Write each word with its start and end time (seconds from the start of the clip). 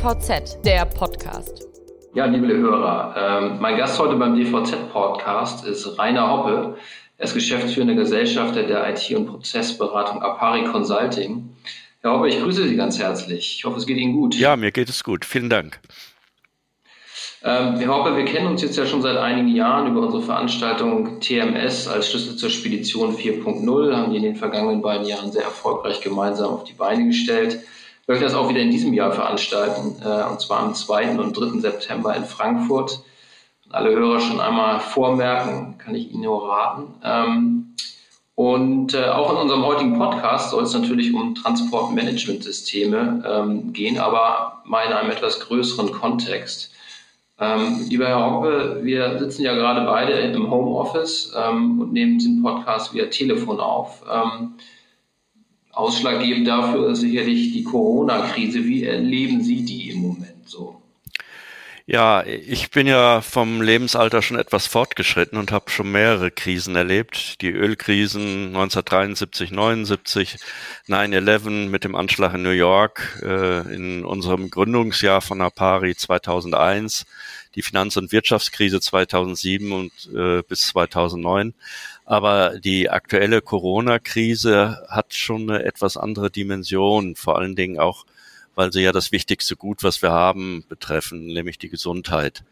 DVZ, 0.00 0.64
der 0.64 0.86
Podcast. 0.86 1.68
Ja, 2.14 2.24
liebe 2.24 2.46
Hörer, 2.46 3.14
ähm, 3.18 3.58
mein 3.60 3.76
Gast 3.76 3.98
heute 3.98 4.16
beim 4.16 4.34
DVZ-Podcast 4.34 5.66
ist 5.66 5.98
Rainer 5.98 6.26
Hoppe. 6.26 6.78
Er 7.18 7.24
ist 7.26 7.34
geschäftsführender 7.34 7.92
Gesellschafter 7.96 8.62
der 8.62 8.88
IT- 8.88 9.14
und 9.14 9.26
Prozessberatung 9.26 10.22
Apari 10.22 10.64
Consulting. 10.64 11.50
Herr 12.00 12.12
Hoppe, 12.12 12.28
ich 12.28 12.40
grüße 12.40 12.66
Sie 12.66 12.76
ganz 12.76 12.98
herzlich. 12.98 13.56
Ich 13.58 13.64
hoffe, 13.66 13.76
es 13.76 13.84
geht 13.84 13.98
Ihnen 13.98 14.14
gut. 14.14 14.34
Ja, 14.36 14.56
mir 14.56 14.72
geht 14.72 14.88
es 14.88 15.04
gut. 15.04 15.26
Vielen 15.26 15.50
Dank. 15.50 15.80
Ähm, 17.44 17.76
Herr 17.76 17.94
Hoppe, 17.94 18.16
wir 18.16 18.24
kennen 18.24 18.46
uns 18.46 18.62
jetzt 18.62 18.78
ja 18.78 18.86
schon 18.86 19.02
seit 19.02 19.18
einigen 19.18 19.54
Jahren 19.54 19.86
über 19.86 20.00
unsere 20.00 20.22
Veranstaltung 20.22 21.20
TMS 21.20 21.88
als 21.88 22.08
Schlüssel 22.08 22.36
zur 22.36 22.48
Spedition 22.48 23.14
4.0, 23.14 23.94
haben 23.94 24.12
die 24.12 24.16
in 24.16 24.22
den 24.22 24.36
vergangenen 24.36 24.80
beiden 24.80 25.06
Jahren 25.06 25.30
sehr 25.30 25.44
erfolgreich 25.44 26.00
gemeinsam 26.00 26.54
auf 26.54 26.64
die 26.64 26.72
Beine 26.72 27.04
gestellt. 27.04 27.60
Wir 28.10 28.16
möchten 28.16 28.32
das 28.32 28.42
auch 28.42 28.48
wieder 28.48 28.58
in 28.58 28.72
diesem 28.72 28.92
Jahr 28.92 29.12
veranstalten, 29.12 30.02
äh, 30.04 30.28
und 30.28 30.40
zwar 30.40 30.58
am 30.58 30.74
2. 30.74 31.16
und 31.16 31.32
3. 31.32 31.60
September 31.60 32.16
in 32.16 32.24
Frankfurt. 32.24 33.04
Alle 33.70 33.90
Hörer 33.90 34.18
schon 34.18 34.40
einmal 34.40 34.80
vormerken, 34.80 35.78
kann 35.78 35.94
ich 35.94 36.10
Ihnen 36.10 36.24
nur 36.24 36.48
raten. 36.48 36.94
Ähm, 37.04 37.76
und 38.34 38.94
äh, 38.94 39.04
auch 39.04 39.30
in 39.30 39.36
unserem 39.36 39.64
heutigen 39.64 39.96
Podcast 39.96 40.50
soll 40.50 40.64
es 40.64 40.74
natürlich 40.74 41.14
um 41.14 41.36
Transportmanagementsysteme 41.36 43.22
ähm, 43.24 43.72
gehen, 43.72 44.00
aber 44.00 44.60
mal 44.64 44.86
in 44.86 44.92
einem 44.92 45.12
etwas 45.12 45.38
größeren 45.38 45.92
Kontext. 45.92 46.72
Ähm, 47.38 47.86
lieber 47.88 48.08
Herr 48.08 48.28
Hoppe, 48.28 48.80
wir 48.82 49.20
sitzen 49.20 49.44
ja 49.44 49.54
gerade 49.54 49.86
beide 49.86 50.14
im 50.14 50.50
Homeoffice 50.50 51.32
ähm, 51.36 51.80
und 51.80 51.92
nehmen 51.92 52.18
diesen 52.18 52.42
Podcast 52.42 52.92
via 52.92 53.06
Telefon 53.06 53.60
auf. 53.60 54.02
Ähm, 54.12 54.54
ausschlaggebend 55.72 56.46
dafür 56.48 56.90
ist 56.90 57.00
sicherlich 57.00 57.52
die 57.52 57.64
Corona-Krise. 57.64 58.64
Wie 58.64 58.84
erleben 58.84 59.42
Sie 59.42 59.64
die 59.64 59.90
im 59.90 60.02
Moment 60.02 60.48
so? 60.48 60.79
Ja, 61.92 62.22
ich 62.24 62.70
bin 62.70 62.86
ja 62.86 63.20
vom 63.20 63.62
Lebensalter 63.62 64.22
schon 64.22 64.38
etwas 64.38 64.68
fortgeschritten 64.68 65.36
und 65.36 65.50
habe 65.50 65.72
schon 65.72 65.90
mehrere 65.90 66.30
Krisen 66.30 66.76
erlebt. 66.76 67.42
Die 67.42 67.50
Ölkrisen 67.50 68.54
1973, 68.54 69.50
79, 69.50 70.36
9-11 70.86 71.68
mit 71.68 71.82
dem 71.82 71.96
Anschlag 71.96 72.34
in 72.34 72.44
New 72.44 72.50
York, 72.50 73.20
äh, 73.24 73.74
in 73.74 74.04
unserem 74.04 74.50
Gründungsjahr 74.50 75.20
von 75.20 75.40
Apari 75.40 75.96
2001, 75.96 77.06
die 77.56 77.62
Finanz- 77.62 77.96
und 77.96 78.12
Wirtschaftskrise 78.12 78.80
2007 78.80 79.72
und 79.72 79.90
äh, 80.14 80.44
bis 80.48 80.68
2009. 80.68 81.54
Aber 82.04 82.60
die 82.60 82.88
aktuelle 82.88 83.42
Corona-Krise 83.42 84.86
hat 84.88 85.12
schon 85.14 85.50
eine 85.50 85.64
etwas 85.64 85.96
andere 85.96 86.30
Dimension, 86.30 87.16
vor 87.16 87.36
allen 87.36 87.56
Dingen 87.56 87.80
auch 87.80 88.06
weil 88.60 88.74
sie 88.74 88.82
ja 88.82 88.92
das 88.92 89.10
wichtigste 89.10 89.56
Gut, 89.56 89.82
was 89.82 90.02
wir 90.02 90.10
haben, 90.10 90.66
betreffen, 90.68 91.28
nämlich 91.28 91.56
die 91.56 91.70
Gesundheit. 91.70 92.44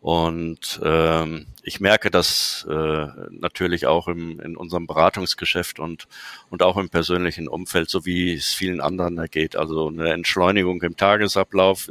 Und 0.00 0.80
ähm, 0.84 1.48
ich 1.64 1.80
merke 1.80 2.08
das 2.12 2.64
äh, 2.70 3.06
natürlich 3.30 3.88
auch 3.88 4.06
im, 4.06 4.38
in 4.38 4.56
unserem 4.56 4.86
Beratungsgeschäft 4.86 5.80
und, 5.80 6.06
und 6.50 6.62
auch 6.62 6.76
im 6.76 6.88
persönlichen 6.88 7.48
Umfeld, 7.48 7.90
so 7.90 8.06
wie 8.06 8.34
es 8.34 8.54
vielen 8.54 8.80
anderen 8.80 9.18
ergeht. 9.18 9.56
Also 9.56 9.88
eine 9.88 10.12
Entschleunigung 10.12 10.80
im 10.82 10.96
Tagesablauf 10.96 11.90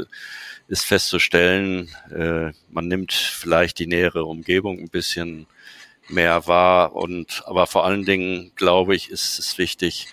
ist 0.69 0.85
festzustellen. 0.85 1.89
Äh, 2.15 2.53
man 2.69 2.87
nimmt 2.87 3.11
vielleicht 3.11 3.77
die 3.79 3.87
nähere 3.87 4.23
Umgebung 4.23 4.79
ein 4.79 4.89
bisschen 4.89 5.47
mehr 6.07 6.47
wahr. 6.47 6.95
Und 6.95 7.43
aber 7.45 7.67
vor 7.67 7.83
allen 7.85 8.05
Dingen, 8.05 8.53
glaube 8.55 8.95
ich, 8.95 9.09
ist 9.09 9.37
es 9.37 9.57
wichtig, 9.57 10.07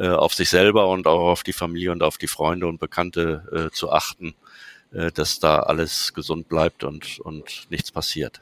äh, 0.00 0.08
auf 0.08 0.32
sich 0.32 0.48
selber 0.48 0.88
und 0.88 1.06
auch 1.06 1.28
auf 1.28 1.42
die 1.42 1.52
Familie 1.52 1.92
und 1.92 2.02
auf 2.02 2.16
die 2.16 2.26
Freunde 2.26 2.66
und 2.66 2.80
Bekannte 2.80 3.68
äh, 3.68 3.70
zu 3.70 3.92
achten, 3.92 4.34
äh, 4.94 5.12
dass 5.12 5.40
da 5.40 5.58
alles 5.58 6.14
gesund 6.14 6.48
bleibt 6.48 6.84
und, 6.84 7.20
und 7.20 7.66
nichts 7.68 7.92
passiert. 7.92 8.40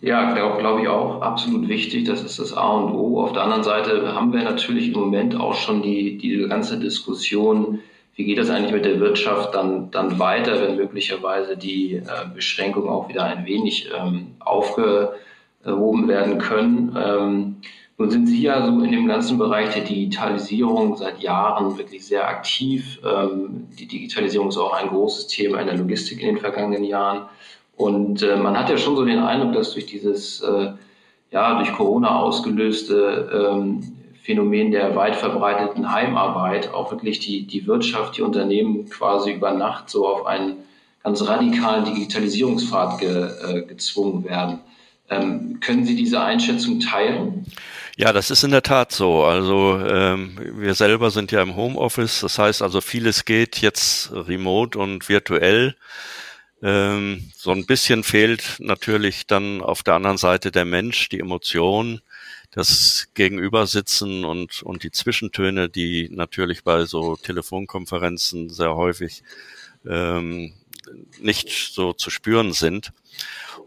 Ja, 0.00 0.34
glaube 0.34 0.58
glaub 0.58 0.80
ich 0.80 0.88
auch, 0.88 1.22
absolut 1.22 1.68
wichtig. 1.68 2.06
Das 2.06 2.24
ist 2.24 2.40
das 2.40 2.52
A 2.52 2.70
und 2.70 2.92
O. 2.92 3.20
Auf 3.22 3.32
der 3.34 3.42
anderen 3.42 3.62
Seite 3.62 4.14
haben 4.14 4.32
wir 4.32 4.42
natürlich 4.42 4.88
im 4.88 4.94
Moment 4.94 5.36
auch 5.36 5.54
schon 5.54 5.80
die, 5.80 6.18
diese 6.18 6.48
ganze 6.48 6.80
Diskussion, 6.80 7.78
wie 8.16 8.24
geht 8.24 8.38
das 8.38 8.50
eigentlich 8.50 8.72
mit 8.72 8.84
der 8.84 8.98
Wirtschaft 8.98 9.54
dann, 9.54 9.92
dann 9.92 10.18
weiter, 10.18 10.60
wenn 10.60 10.74
möglicherweise 10.74 11.56
die 11.56 11.94
äh, 11.94 12.02
Beschränkungen 12.34 12.88
auch 12.88 13.08
wieder 13.08 13.22
ein 13.22 13.46
wenig 13.46 13.90
ähm, 13.96 14.32
aufgehoben 14.40 16.08
werden 16.08 16.38
können. 16.38 16.96
Ähm, 17.00 17.56
nun 17.98 18.10
sind 18.12 18.28
Sie 18.28 18.40
ja 18.40 18.64
so 18.64 18.80
in 18.80 18.92
dem 18.92 19.08
ganzen 19.08 19.38
Bereich 19.38 19.74
der 19.74 19.82
Digitalisierung 19.82 20.96
seit 20.96 21.18
Jahren 21.18 21.76
wirklich 21.76 22.06
sehr 22.06 22.28
aktiv. 22.28 23.00
Ähm, 23.04 23.66
die 23.76 23.88
Digitalisierung 23.88 24.48
ist 24.48 24.56
auch 24.56 24.72
ein 24.72 24.88
großes 24.88 25.26
Thema 25.26 25.60
in 25.60 25.66
der 25.66 25.76
Logistik 25.76 26.20
in 26.20 26.28
den 26.28 26.38
vergangenen 26.38 26.84
Jahren. 26.84 27.28
Und 27.76 28.22
äh, 28.22 28.36
man 28.36 28.56
hat 28.56 28.70
ja 28.70 28.78
schon 28.78 28.94
so 28.94 29.04
den 29.04 29.18
Eindruck, 29.18 29.52
dass 29.52 29.72
durch 29.72 29.86
dieses, 29.86 30.40
äh, 30.40 30.72
ja, 31.32 31.58
durch 31.58 31.72
Corona 31.72 32.20
ausgelöste 32.20 33.50
ähm, 33.52 33.82
Phänomen 34.22 34.70
der 34.70 34.94
weit 34.94 35.16
verbreiteten 35.16 35.90
Heimarbeit 35.90 36.72
auch 36.72 36.92
wirklich 36.92 37.18
die, 37.18 37.48
die 37.48 37.66
Wirtschaft, 37.66 38.16
die 38.16 38.22
Unternehmen 38.22 38.88
quasi 38.88 39.32
über 39.32 39.52
Nacht 39.52 39.90
so 39.90 40.06
auf 40.06 40.24
einen 40.24 40.58
ganz 41.02 41.26
radikalen 41.26 41.84
Digitalisierungspfad 41.84 43.00
ge, 43.00 43.28
äh, 43.48 43.62
gezwungen 43.62 44.24
werden. 44.24 44.60
Ähm, 45.10 45.58
können 45.60 45.84
Sie 45.84 45.96
diese 45.96 46.20
Einschätzung 46.20 46.78
teilen? 46.78 47.46
Ja, 48.00 48.12
das 48.12 48.30
ist 48.30 48.44
in 48.44 48.52
der 48.52 48.62
Tat 48.62 48.92
so. 48.92 49.24
Also 49.24 49.76
ähm, 49.84 50.38
wir 50.54 50.74
selber 50.74 51.10
sind 51.10 51.32
ja 51.32 51.42
im 51.42 51.56
Homeoffice, 51.56 52.20
das 52.20 52.38
heißt 52.38 52.62
also 52.62 52.80
vieles 52.80 53.24
geht 53.24 53.58
jetzt 53.60 54.12
remote 54.12 54.78
und 54.78 55.08
virtuell. 55.08 55.74
Ähm, 56.62 57.32
so 57.34 57.50
ein 57.50 57.66
bisschen 57.66 58.04
fehlt 58.04 58.54
natürlich 58.60 59.26
dann 59.26 59.62
auf 59.62 59.82
der 59.82 59.94
anderen 59.94 60.16
Seite 60.16 60.52
der 60.52 60.64
Mensch, 60.64 61.08
die 61.08 61.18
Emotion, 61.18 62.00
das 62.52 63.08
Gegenübersitzen 63.14 64.24
und, 64.24 64.62
und 64.62 64.84
die 64.84 64.92
Zwischentöne, 64.92 65.68
die 65.68 66.08
natürlich 66.08 66.62
bei 66.62 66.84
so 66.84 67.16
Telefonkonferenzen 67.16 68.48
sehr 68.48 68.76
häufig 68.76 69.24
ähm, 69.84 70.54
nicht 71.18 71.50
so 71.50 71.92
zu 71.94 72.10
spüren 72.10 72.52
sind. 72.52 72.92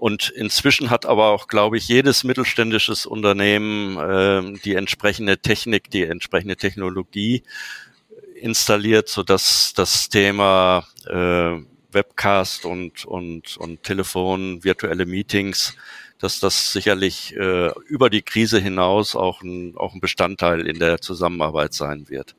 Und 0.02 0.30
inzwischen 0.30 0.90
hat 0.90 1.06
aber 1.06 1.28
auch, 1.28 1.48
glaube 1.48 1.78
ich, 1.78 1.88
jedes 1.88 2.24
mittelständisches 2.24 3.06
Unternehmen 3.06 3.98
äh, 4.00 4.60
die 4.62 4.74
entsprechende 4.74 5.38
Technik, 5.38 5.92
die 5.92 6.02
entsprechende 6.02 6.56
Technologie 6.56 7.44
installiert, 8.34 9.10
so 9.10 9.22
dass 9.22 9.74
das 9.76 10.10
Thema 10.10 10.88
äh, 11.06 11.62
Webcast 11.92 12.66
und, 12.66 13.06
und, 13.06 13.58
und 13.58 13.84
Telefon, 13.84 14.64
virtuelle 14.64 15.06
Meetings, 15.06 15.76
dass 16.18 16.40
das 16.40 16.74
sicherlich 16.74 17.36
äh, 17.36 17.70
über 17.86 18.10
die 18.10 18.24
Krise 18.24 18.60
hinaus 18.60 19.16
auch 19.16 19.44
ein, 19.44 19.78
auch 19.78 19.94
ein 19.94 20.02
Bestandteil 20.02 20.66
in 20.66 20.80
der 20.80 21.00
Zusammenarbeit 21.00 21.76
sein 21.76 22.10
wird. 22.10 22.36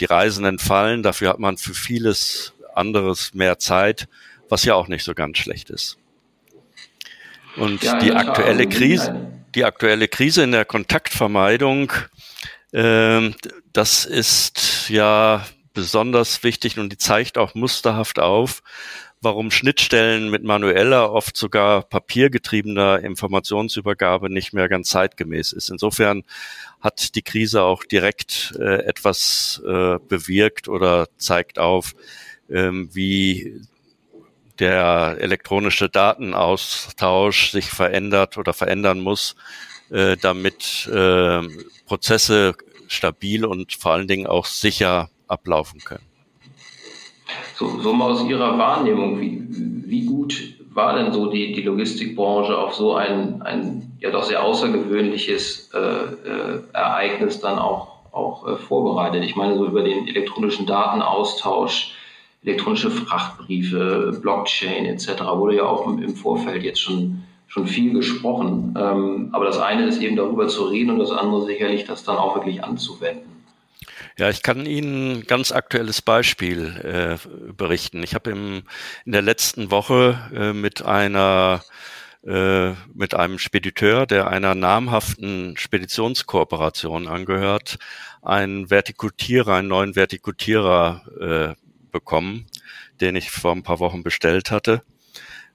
Die 0.00 0.06
Reisenden 0.06 0.58
fallen, 0.58 1.02
dafür 1.02 1.28
hat 1.28 1.40
man 1.40 1.58
für 1.58 1.74
vieles 1.74 2.54
anderes 2.74 3.34
mehr 3.34 3.58
Zeit, 3.58 4.08
was 4.48 4.64
ja 4.64 4.74
auch 4.74 4.88
nicht 4.88 5.04
so 5.04 5.12
ganz 5.12 5.36
schlecht 5.36 5.68
ist. 5.68 5.98
Und 7.56 7.82
ja, 7.82 7.98
die 7.98 8.12
aktuelle 8.12 8.66
Krise, 8.66 9.32
die 9.54 9.64
aktuelle 9.64 10.08
Krise 10.08 10.42
in 10.42 10.52
der 10.52 10.64
Kontaktvermeidung, 10.64 11.92
äh, 12.72 13.30
das 13.72 14.04
ist 14.04 14.88
ja 14.88 15.46
besonders 15.72 16.42
wichtig 16.42 16.78
und 16.78 16.90
die 16.90 16.98
zeigt 16.98 17.38
auch 17.38 17.54
musterhaft 17.54 18.18
auf, 18.18 18.62
warum 19.20 19.50
Schnittstellen 19.50 20.30
mit 20.30 20.42
manueller, 20.44 21.12
oft 21.12 21.36
sogar 21.36 21.82
papiergetriebener 21.82 23.00
Informationsübergabe 23.00 24.30
nicht 24.30 24.52
mehr 24.52 24.68
ganz 24.68 24.88
zeitgemäß 24.90 25.52
ist. 25.52 25.70
Insofern 25.70 26.24
hat 26.80 27.14
die 27.14 27.22
Krise 27.22 27.62
auch 27.62 27.84
direkt 27.84 28.54
äh, 28.58 28.84
etwas 28.84 29.62
äh, 29.66 29.98
bewirkt 30.08 30.68
oder 30.68 31.08
zeigt 31.18 31.58
auf, 31.58 31.94
ähm, 32.50 32.88
wie 32.92 33.60
der 34.58 35.16
elektronische 35.20 35.88
Datenaustausch 35.88 37.50
sich 37.50 37.66
verändert 37.66 38.38
oder 38.38 38.52
verändern 38.52 39.00
muss, 39.00 39.36
äh, 39.90 40.16
damit 40.16 40.88
äh, 40.92 41.40
Prozesse 41.86 42.54
stabil 42.88 43.44
und 43.44 43.72
vor 43.74 43.92
allen 43.92 44.08
Dingen 44.08 44.26
auch 44.26 44.46
sicher 44.46 45.10
ablaufen 45.28 45.80
können. 45.80 46.04
So, 47.56 47.80
so 47.80 47.92
mal 47.92 48.12
aus 48.12 48.28
Ihrer 48.28 48.56
Wahrnehmung, 48.58 49.20
wie, 49.20 49.42
wie 49.48 50.06
gut 50.06 50.56
war 50.76 50.94
denn 50.94 51.12
so 51.12 51.30
die, 51.30 51.52
die 51.52 51.62
Logistikbranche 51.62 52.56
auf 52.56 52.74
so 52.74 52.94
ein, 52.94 53.40
ein 53.42 53.96
ja 53.98 54.10
doch 54.10 54.24
sehr 54.24 54.44
außergewöhnliches 54.44 55.70
äh, 55.72 55.78
äh, 55.78 56.62
Ereignis 56.74 57.40
dann 57.40 57.58
auch, 57.58 58.12
auch 58.12 58.46
äh, 58.46 58.56
vorbereitet? 58.56 59.24
Ich 59.24 59.36
meine, 59.36 59.56
so 59.56 59.66
über 59.66 59.82
den 59.82 60.06
elektronischen 60.06 60.66
Datenaustausch, 60.66 61.95
elektronische 62.46 62.90
Frachtbriefe, 62.90 64.18
Blockchain 64.22 64.86
etc. 64.86 65.08
wurde 65.34 65.56
ja 65.56 65.64
auch 65.64 65.86
im 65.86 66.14
Vorfeld 66.14 66.62
jetzt 66.62 66.80
schon, 66.80 67.24
schon 67.48 67.66
viel 67.66 67.92
gesprochen. 67.92 68.74
Ähm, 68.78 69.28
aber 69.32 69.44
das 69.44 69.58
eine 69.58 69.86
ist 69.86 70.00
eben 70.00 70.16
darüber 70.16 70.46
zu 70.48 70.64
reden 70.64 70.90
und 70.90 71.00
das 71.00 71.10
andere 71.10 71.44
sicherlich 71.44 71.84
das 71.84 72.04
dann 72.04 72.16
auch 72.16 72.36
wirklich 72.36 72.62
anzuwenden. 72.62 73.36
Ja, 74.18 74.30
ich 74.30 74.42
kann 74.42 74.64
Ihnen 74.64 75.18
ein 75.18 75.22
ganz 75.26 75.52
aktuelles 75.52 76.00
Beispiel 76.00 77.18
äh, 77.20 77.52
berichten. 77.52 78.02
Ich 78.02 78.14
habe 78.14 78.30
in 78.30 78.62
der 79.04 79.22
letzten 79.22 79.70
Woche 79.70 80.18
äh, 80.34 80.52
mit 80.54 80.82
einer 80.82 81.62
äh, 82.26 82.72
mit 82.94 83.14
einem 83.14 83.38
Spediteur, 83.38 84.06
der 84.06 84.28
einer 84.28 84.54
namhaften 84.54 85.56
Speditionskooperation 85.56 87.08
angehört, 87.08 87.78
einen 88.22 88.70
Vertikutierer, 88.70 89.54
einen 89.54 89.68
neuen 89.68 89.94
Vertikutierer 89.94 91.54
äh, 91.56 91.65
bekommen, 91.96 92.46
den 93.00 93.16
ich 93.16 93.30
vor 93.30 93.52
ein 93.52 93.62
paar 93.62 93.80
Wochen 93.80 94.02
bestellt 94.02 94.50
hatte. 94.50 94.82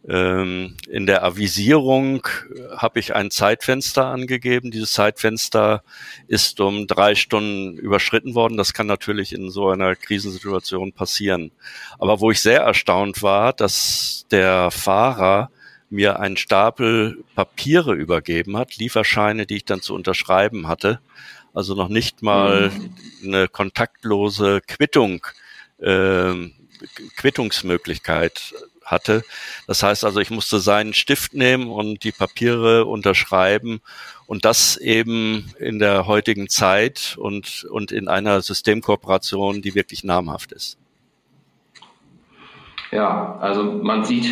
Ähm, 0.08 0.78
in 0.90 1.06
der 1.06 1.24
Avisierung 1.24 2.28
habe 2.76 3.00
ich 3.00 3.14
ein 3.14 3.30
Zeitfenster 3.30 4.08
angegeben. 4.08 4.72
Dieses 4.72 4.94
Zeitfenster 4.94 5.84
ist 6.28 6.60
um 6.60 6.88
drei 6.88 7.14
Stunden 7.14 7.78
überschritten 7.78 8.34
worden. 8.34 8.58
Das 8.58 8.74
kann 8.74 8.88
natürlich 8.88 9.34
in 9.34 9.52
so 9.52 9.70
einer 9.70 9.96
Krisensituation 9.96 10.92
passieren. 10.92 11.52
Aber 12.00 12.20
wo 12.20 12.32
ich 12.32 12.42
sehr 12.42 12.62
erstaunt 12.62 13.22
war, 13.22 13.54
dass 13.54 14.26
der 14.32 14.72
Fahrer 14.72 15.52
mir 15.92 16.20
einen 16.20 16.38
Stapel 16.38 17.24
Papiere 17.36 17.94
übergeben 17.94 18.58
hat, 18.58 18.78
Lieferscheine, 18.78 19.46
die 19.46 19.58
ich 19.58 19.66
dann 19.66 19.82
zu 19.82 19.94
unterschreiben 19.94 20.68
hatte. 20.68 21.00
Also 21.54 21.76
noch 21.76 21.90
nicht 21.90 22.24
mal 22.24 22.70
mhm. 22.70 22.96
eine 23.26 23.48
kontaktlose 23.50 24.62
Quittung, 24.66 25.28
äh, 25.82 26.34
Quittungsmöglichkeit 27.18 28.54
hatte. 28.84 29.24
Das 29.68 29.84
heißt 29.84 30.04
also, 30.04 30.20
ich 30.20 30.30
musste 30.30 30.60
seinen 30.60 30.94
Stift 30.94 31.34
nehmen 31.34 31.70
und 31.70 32.04
die 32.04 32.12
Papiere 32.12 32.86
unterschreiben 32.86 33.82
und 34.28 34.46
das 34.46 34.78
eben 34.78 35.54
in 35.60 35.80
der 35.80 36.08
heutigen 36.08 36.50
Zeit 36.50 37.16
und, 37.18 37.66
und 37.72 37.92
in 37.92 38.08
einer 38.08 38.42
Systemkooperation, 38.42 39.62
die 39.62 39.76
wirklich 39.76 40.04
namhaft 40.04 40.52
ist. 40.52 40.78
Ja, 42.92 43.38
also 43.38 43.64
man 43.64 44.04
sieht, 44.04 44.30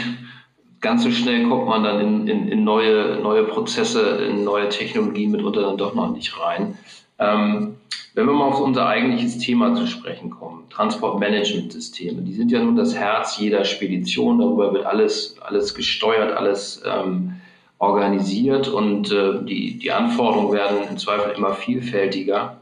ganz 0.81 1.03
so 1.03 1.11
schnell 1.11 1.47
kommt 1.47 1.67
man 1.67 1.83
dann 1.83 2.01
in, 2.01 2.27
in, 2.27 2.47
in 2.49 2.63
neue, 2.63 3.19
neue 3.21 3.45
Prozesse, 3.45 4.25
in 4.25 4.43
neue 4.43 4.69
Technologien 4.69 5.31
mitunter 5.31 5.61
dann 5.61 5.77
doch 5.77 5.93
noch 5.95 6.11
nicht 6.11 6.37
rein. 6.39 6.77
Ähm, 7.19 7.77
wenn 8.13 8.25
wir 8.25 8.33
mal 8.33 8.47
auf 8.47 8.59
unser 8.59 8.87
eigentliches 8.87 9.37
Thema 9.37 9.75
zu 9.75 9.87
sprechen 9.87 10.29
kommen, 10.29 10.63
Transportmanagementsysteme, 10.69 12.21
die 12.21 12.33
sind 12.33 12.51
ja 12.51 12.59
nun 12.59 12.75
das 12.75 12.95
Herz 12.95 13.37
jeder 13.37 13.65
Spedition, 13.65 14.39
darüber 14.39 14.73
wird 14.73 14.85
alles, 14.85 15.35
alles 15.41 15.75
gesteuert, 15.75 16.35
alles 16.35 16.81
ähm, 16.85 17.33
organisiert 17.77 18.67
und 18.67 19.11
äh, 19.11 19.43
die, 19.43 19.77
die 19.77 19.91
Anforderungen 19.91 20.51
werden 20.51 20.79
im 20.89 20.97
Zweifel 20.97 21.33
immer 21.35 21.53
vielfältiger. 21.53 22.57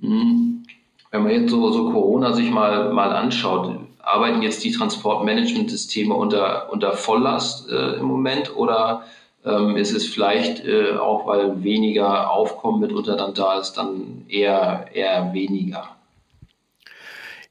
Hm. 0.00 0.64
Wenn 1.10 1.22
man 1.22 1.32
jetzt 1.32 1.50
so, 1.50 1.72
so 1.72 1.90
Corona 1.90 2.32
sich 2.32 2.50
mal, 2.50 2.92
mal 2.92 3.12
anschaut, 3.12 3.74
arbeiten 3.98 4.42
jetzt 4.42 4.62
die 4.64 4.72
Transportmanagementsysteme 4.72 6.14
unter, 6.14 6.70
unter 6.72 6.92
Volllast 6.92 7.68
äh, 7.70 7.94
im 7.94 8.04
Moment 8.04 8.54
oder 8.56 9.02
ähm, 9.44 9.76
ist 9.76 9.92
es 9.92 10.06
vielleicht 10.06 10.64
äh, 10.64 10.92
auch, 10.92 11.26
weil 11.26 11.62
weniger 11.62 12.30
Aufkommen 12.30 12.80
mitunter 12.80 13.16
dann 13.16 13.34
da 13.34 13.58
ist, 13.58 13.74
dann 13.74 14.24
eher, 14.28 14.88
eher 14.92 15.32
weniger. 15.32 15.96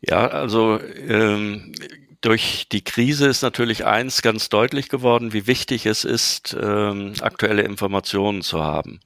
Ja, 0.02 0.28
also 0.28 0.80
ähm, 0.82 1.74
durch 2.22 2.68
die 2.72 2.84
Krise 2.84 3.28
ist 3.28 3.42
natürlich 3.42 3.86
eins 3.86 4.22
ganz 4.22 4.50
deutlich 4.50 4.90
geworden, 4.90 5.34
wie 5.34 5.48
wichtig 5.48 5.86
es 5.86 6.04
ist, 6.04 6.56
ähm, 6.62 7.14
aktuelle 7.22 7.64
Informationen 7.64 8.42
zu 8.42 8.64
haben. 8.64 9.00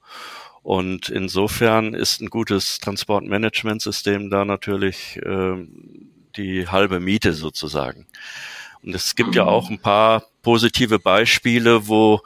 Und 0.62 1.08
insofern 1.10 1.94
ist 1.94 2.20
ein 2.20 2.30
gutes 2.30 2.78
Transportmanagementsystem 2.80 4.30
da 4.30 4.44
natürlich 4.44 5.20
ähm, 5.24 6.10
die 6.36 6.68
halbe 6.68 7.00
Miete 7.00 7.34
sozusagen. 7.34 8.06
Und 8.82 8.94
es 8.94 9.14
gibt 9.14 9.34
ja 9.34 9.44
auch 9.44 9.70
ein 9.70 9.78
paar 9.78 10.24
positive 10.42 10.98
Beispiele, 10.98 11.86
wo 11.88 12.20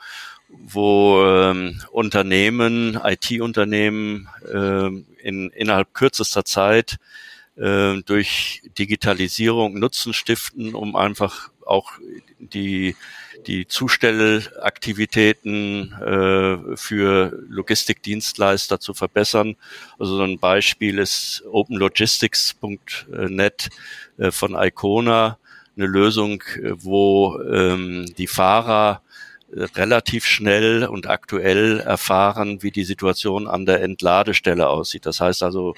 wo 0.49 1.23
ähm, 1.25 1.81
Unternehmen, 1.91 3.00
IT-Unternehmen 3.03 4.29
äh, 4.47 4.91
in, 5.23 5.50
innerhalb 5.50 5.95
kürzester 5.95 6.45
Zeit 6.45 6.99
äh, 7.56 8.03
durch 8.03 8.62
Digitalisierung 8.79 9.79
Nutzen 9.79 10.12
stiften, 10.15 10.75
um 10.75 10.97
einfach 10.97 11.50
auch 11.67 11.93
die, 12.39 12.97
die 13.47 13.67
Zustellaktivitäten 13.67 15.93
äh, 15.93 16.77
für 16.77 17.43
Logistikdienstleister 17.49 18.81
zu 18.81 18.95
verbessern. 18.95 19.56
Also 19.99 20.17
so 20.17 20.23
ein 20.23 20.39
Beispiel 20.39 20.99
ist 20.99 21.45
openlogistics.net 21.50 23.69
äh, 24.17 24.31
von 24.31 24.56
Icona, 24.59 25.37
eine 25.77 25.87
Lösung, 25.87 26.43
äh, 26.56 26.73
wo 26.77 27.39
ähm, 27.43 28.06
die 28.17 28.27
Fahrer 28.27 29.03
relativ 29.53 30.27
schnell 30.27 30.85
und 30.85 31.06
aktuell 31.06 31.81
erfahren, 31.81 32.62
wie 32.62 32.71
die 32.71 32.85
Situation 32.85 33.49
an 33.49 33.67
der 33.67 33.83
Entladestelle 33.83 34.69
aussieht. 34.69 35.06
Das 35.06 35.21
heißt 35.21 35.43
also, 35.43 35.75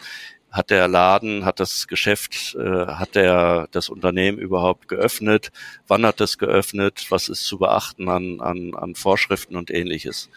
hat 0.50 0.70
der 0.70 0.88
Laden, 0.88 1.44
hat 1.44 1.60
das 1.60 1.86
Geschäft, 1.86 2.56
äh, 2.56 2.86
hat 2.86 3.14
der 3.14 3.68
das 3.70 3.88
Unternehmen 3.88 4.38
überhaupt 4.38 4.88
geöffnet? 4.88 5.52
Wann 5.86 6.04
hat 6.04 6.20
es 6.20 6.38
geöffnet? 6.38 7.06
Was 7.10 7.28
ist 7.28 7.44
zu 7.44 7.58
beachten 7.58 8.08
an, 8.08 8.40
an, 8.40 8.74
an 8.74 8.94
Vorschriften 8.96 9.54
und 9.56 9.70
ähnliches? 9.70 10.28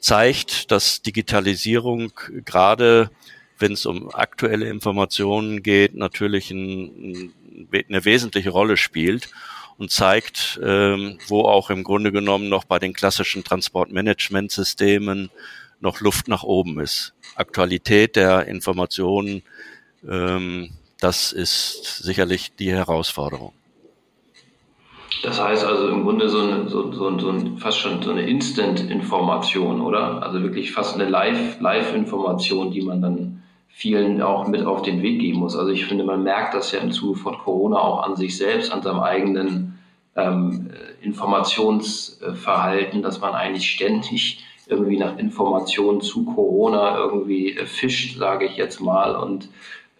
Zeigt, 0.00 0.70
dass 0.70 1.00
Digitalisierung 1.00 2.12
gerade, 2.44 3.10
wenn 3.58 3.72
es 3.72 3.86
um 3.86 4.14
aktuelle 4.14 4.68
Informationen 4.68 5.62
geht, 5.62 5.94
natürlich 5.94 6.50
ein, 6.50 7.32
eine 7.72 8.04
wesentliche 8.04 8.50
Rolle 8.50 8.76
spielt 8.76 9.30
und 9.78 9.90
zeigt, 9.90 10.60
ähm, 10.62 11.18
wo 11.28 11.42
auch 11.42 11.70
im 11.70 11.84
Grunde 11.84 12.12
genommen 12.12 12.48
noch 12.48 12.64
bei 12.64 12.78
den 12.78 12.92
klassischen 12.92 13.44
Transportmanagementsystemen 13.44 15.30
noch 15.80 16.00
Luft 16.00 16.28
nach 16.28 16.42
oben 16.42 16.80
ist. 16.80 17.14
Aktualität 17.36 18.16
der 18.16 18.46
Informationen, 18.46 19.42
ähm, 20.06 20.70
das 21.00 21.32
ist 21.32 22.02
sicherlich 22.02 22.56
die 22.56 22.72
Herausforderung. 22.72 23.52
Das 25.22 25.40
heißt 25.40 25.64
also 25.64 25.88
im 25.88 26.02
Grunde 26.02 26.28
so, 26.28 26.40
eine, 26.40 26.68
so, 26.68 26.92
so, 26.92 27.18
so 27.18 27.30
ein, 27.30 27.58
fast 27.58 27.78
schon 27.78 28.02
so 28.02 28.10
eine 28.10 28.28
Instant-Information, 28.28 29.80
oder? 29.80 30.22
Also 30.22 30.42
wirklich 30.42 30.72
fast 30.72 30.94
eine 30.94 31.08
Live-Information, 31.08 32.66
Live 32.66 32.74
die 32.74 32.82
man 32.82 33.00
dann 33.00 33.42
vielen 33.78 34.20
auch 34.22 34.48
mit 34.48 34.66
auf 34.66 34.82
den 34.82 35.02
Weg 35.02 35.20
geben 35.20 35.38
muss. 35.38 35.54
Also 35.54 35.70
ich 35.70 35.86
finde, 35.86 36.02
man 36.02 36.24
merkt 36.24 36.52
das 36.52 36.72
ja 36.72 36.80
im 36.80 36.90
Zuge 36.90 37.16
von 37.16 37.38
Corona 37.38 37.78
auch 37.78 38.02
an 38.02 38.16
sich 38.16 38.36
selbst, 38.36 38.72
an 38.72 38.82
seinem 38.82 38.98
eigenen 38.98 39.78
ähm, 40.16 40.70
Informationsverhalten, 41.00 43.02
dass 43.02 43.20
man 43.20 43.34
eigentlich 43.34 43.70
ständig 43.70 44.44
irgendwie 44.66 44.98
nach 44.98 45.16
Informationen 45.16 46.00
zu 46.00 46.24
Corona 46.24 46.98
irgendwie 46.98 47.56
äh, 47.56 47.66
fischt, 47.66 48.18
sage 48.18 48.46
ich 48.46 48.56
jetzt 48.56 48.80
mal, 48.80 49.14
und 49.14 49.48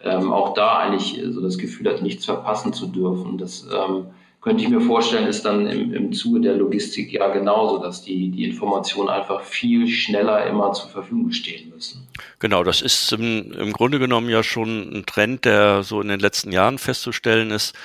ähm, 0.03 0.33
auch 0.33 0.53
da 0.53 0.79
eigentlich 0.79 1.17
so 1.29 1.39
das 1.39 1.57
Gefühl 1.57 1.89
hat, 1.89 2.01
nichts 2.01 2.25
verpassen 2.25 2.73
zu 2.73 2.87
dürfen. 2.87 3.37
Das 3.37 3.65
ähm, 3.73 4.07
könnte 4.41 4.63
ich 4.63 4.69
mir 4.69 4.81
vorstellen, 4.81 5.27
ist 5.27 5.43
dann 5.43 5.67
im, 5.67 5.93
im 5.93 6.13
Zuge 6.13 6.39
der 6.39 6.55
Logistik 6.55 7.11
ja 7.11 7.27
genauso, 7.27 7.79
dass 7.79 8.01
die, 8.03 8.29
die 8.29 8.45
Informationen 8.45 9.09
einfach 9.09 9.41
viel 9.41 9.87
schneller 9.87 10.45
immer 10.47 10.71
zur 10.71 10.89
Verfügung 10.89 11.31
stehen 11.31 11.69
müssen. 11.69 12.07
Genau, 12.39 12.63
das 12.63 12.81
ist 12.81 13.11
im, 13.11 13.51
im 13.51 13.73
Grunde 13.73 13.99
genommen 13.99 14.29
ja 14.29 14.41
schon 14.41 14.93
ein 14.93 15.05
Trend, 15.05 15.43
der 15.43 15.83
so 15.83 16.01
in 16.01 16.07
den 16.07 16.21
letzten 16.21 16.51
Jahren 16.51 16.77
festzustellen 16.77 17.51
ist, 17.51 17.75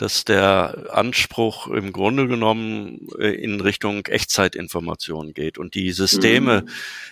dass 0.00 0.24
der 0.24 0.86
Anspruch 0.92 1.66
im 1.66 1.92
Grunde 1.92 2.26
genommen 2.26 3.06
äh, 3.18 3.34
in 3.34 3.60
Richtung 3.60 4.06
Echtzeitinformation 4.06 5.34
geht 5.34 5.58
und 5.58 5.74
die 5.74 5.92
Systeme 5.92 6.62
mhm. 6.62 6.68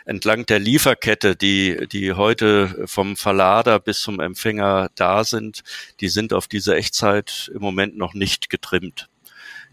entlang 0.07 0.47
der 0.47 0.59
Lieferkette, 0.59 1.37
die, 1.37 1.87
die 1.93 2.15
heute 2.15 2.87
vom 2.87 3.17
Verlader 3.17 3.79
bis 3.79 4.01
zum 4.01 4.21
Empfänger 4.21 4.89
da 4.95 5.25
sind, 5.25 5.65
die 6.01 6.09
sind 6.09 6.33
auf 6.33 6.47
diese 6.47 6.77
Echtzeit 6.77 7.51
im 7.55 7.61
Moment 7.61 7.99
noch 7.99 8.15
nicht 8.15 8.49
getrimmt. 8.49 9.11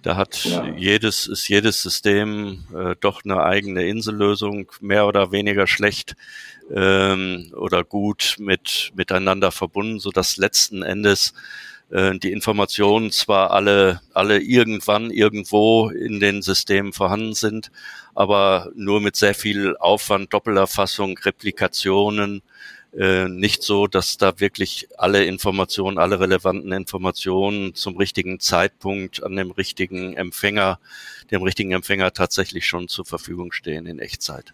Da 0.02 0.18
hat 0.18 0.44
ja. 0.44 0.68
jedes, 0.76 1.28
ist 1.28 1.48
jedes 1.48 1.82
System 1.82 2.66
äh, 2.76 2.96
doch 3.00 3.24
eine 3.24 3.42
eigene 3.44 3.88
Insellösung, 3.88 4.70
mehr 4.82 5.08
oder 5.08 5.32
weniger 5.32 5.68
schlecht 5.68 6.18
ähm, 6.70 7.54
oder 7.56 7.86
gut 7.86 8.36
mit, 8.40 8.92
miteinander 8.94 9.54
verbunden, 9.54 10.00
so 10.02 10.12
dass 10.12 10.36
letzten 10.36 10.84
Endes 10.84 11.34
äh, 11.90 12.18
die 12.18 12.32
Informationen 12.32 13.12
zwar 13.12 13.52
alle, 13.52 14.02
alle 14.14 14.40
irgendwann 14.40 15.12
irgendwo 15.12 15.90
in 15.90 16.20
den 16.20 16.42
Systemen 16.42 16.94
vorhanden 16.94 17.34
sind, 17.34 17.72
aber 18.14 18.72
nur 18.76 19.02
mit 19.02 19.16
sehr 19.16 19.36
viel 19.36 19.78
Aufwand, 19.78 20.34
Doppelerfassung, 20.34 21.18
Replikationen, 21.18 22.42
äh, 22.98 23.28
nicht 23.28 23.62
so, 23.62 23.88
dass 23.88 24.18
da 24.18 24.40
wirklich 24.40 24.88
alle 24.98 25.26
Informationen, 25.26 25.98
alle 25.98 26.20
relevanten 26.20 26.72
Informationen 26.72 27.76
zum 27.76 27.98
richtigen 27.98 28.40
Zeitpunkt 28.40 29.22
an 29.22 29.36
dem 29.36 29.52
richtigen 29.52 30.16
Empfänger, 30.16 30.80
dem 31.30 31.44
richtigen 31.44 31.72
Empfänger 31.74 32.14
tatsächlich 32.14 32.66
schon 32.66 32.88
zur 32.88 33.06
Verfügung 33.06 33.52
stehen 33.52 33.86
in 33.86 34.00
Echtzeit. 34.00 34.54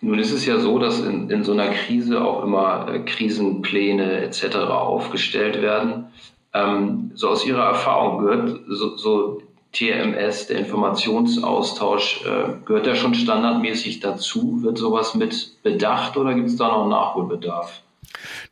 Nun 0.00 0.18
ist 0.18 0.32
es 0.32 0.46
ja 0.46 0.58
so, 0.58 0.78
dass 0.78 1.00
in, 1.00 1.30
in 1.30 1.42
so 1.42 1.52
einer 1.52 1.68
Krise 1.68 2.22
auch 2.22 2.42
immer 2.42 2.88
äh, 2.92 3.00
Krisenpläne 3.00 4.20
etc. 4.20 4.56
aufgestellt 4.56 5.62
werden. 5.62 6.06
Ähm, 6.52 7.10
so 7.14 7.28
aus 7.28 7.46
Ihrer 7.46 7.64
Erfahrung 7.64 8.18
gehört 8.18 8.60
so, 8.68 8.96
so 8.96 9.42
TMS, 9.72 10.46
der 10.46 10.58
Informationsaustausch, 10.58 12.24
äh, 12.24 12.64
gehört 12.64 12.86
der 12.86 12.94
schon 12.94 13.14
standardmäßig 13.14 14.00
dazu? 14.00 14.62
Wird 14.62 14.78
sowas 14.78 15.14
mit 15.14 15.62
bedacht 15.62 16.16
oder 16.16 16.34
gibt 16.34 16.48
es 16.48 16.56
da 16.56 16.68
noch 16.68 16.88
Nachholbedarf? 16.88 17.82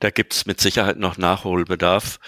Da 0.00 0.10
gibt 0.10 0.34
es 0.34 0.44
mit 0.44 0.60
Sicherheit 0.60 0.98
noch 0.98 1.16
Nachholbedarf, 1.16 2.18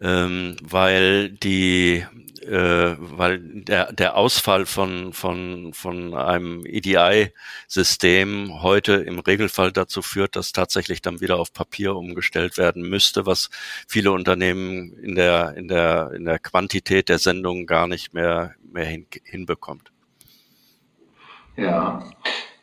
ähm, 0.00 0.56
weil 0.62 1.30
die 1.30 2.04
äh, 2.50 2.96
weil 2.98 3.38
der, 3.38 3.92
der 3.92 4.16
Ausfall 4.16 4.66
von, 4.66 5.12
von, 5.12 5.72
von 5.72 6.14
einem 6.14 6.66
EDI-System 6.66 8.60
heute 8.62 8.94
im 8.94 9.20
Regelfall 9.20 9.70
dazu 9.70 10.02
führt, 10.02 10.34
dass 10.34 10.50
tatsächlich 10.50 11.00
dann 11.00 11.20
wieder 11.20 11.38
auf 11.38 11.52
Papier 11.52 11.94
umgestellt 11.94 12.58
werden 12.58 12.82
müsste, 12.82 13.24
was 13.24 13.50
viele 13.86 14.10
Unternehmen 14.10 14.92
in 14.94 15.14
der, 15.14 15.56
in 15.56 15.68
der, 15.68 16.10
in 16.12 16.24
der 16.24 16.40
Quantität 16.40 17.08
der 17.08 17.18
Sendungen 17.18 17.66
gar 17.66 17.86
nicht 17.86 18.14
mehr, 18.14 18.54
mehr 18.72 18.86
hin, 18.86 19.06
hinbekommt. 19.22 19.92
Ja. 21.56 22.02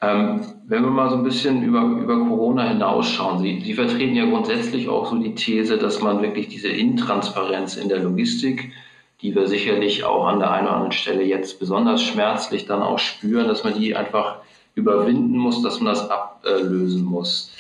Ähm, 0.02 0.42
wenn 0.68 0.84
wir 0.84 0.92
mal 0.92 1.10
so 1.10 1.16
ein 1.16 1.24
bisschen 1.24 1.64
über, 1.64 1.82
über 1.82 2.18
Corona 2.28 2.68
hinausschauen, 2.68 3.40
Sie, 3.40 3.62
Sie 3.62 3.74
vertreten 3.74 4.16
ja 4.16 4.26
grundsätzlich 4.26 4.90
auch 4.90 5.10
so 5.10 5.18
die 5.18 5.34
These, 5.34 5.78
dass 5.78 6.02
man 6.02 6.22
wirklich 6.22 6.50
diese 6.50 6.68
Intransparenz 6.68 7.78
in 7.78 7.88
der 7.88 8.00
Logistik 8.00 8.74
die 9.22 9.34
wir 9.34 9.48
sicherlich 9.48 10.04
auch 10.04 10.28
an 10.28 10.40
der 10.40 10.52
einen 10.52 10.68
oder 10.68 10.76
anderen 10.76 10.92
Stelle 10.92 11.24
jetzt 11.24 11.60
besonders 11.60 12.04
schmerzlich 12.04 12.66
dann 12.66 12.82
auch 12.82 13.00
spüren, 13.00 13.48
dass 13.48 13.64
man 13.64 13.80
die 13.80 13.96
einfach 13.96 14.40
überwinden 14.76 15.38
muss, 15.38 15.62
dass 15.64 15.80
man 15.80 15.94
das 15.94 16.10
ablösen 16.10 17.04
muss. 17.04 17.52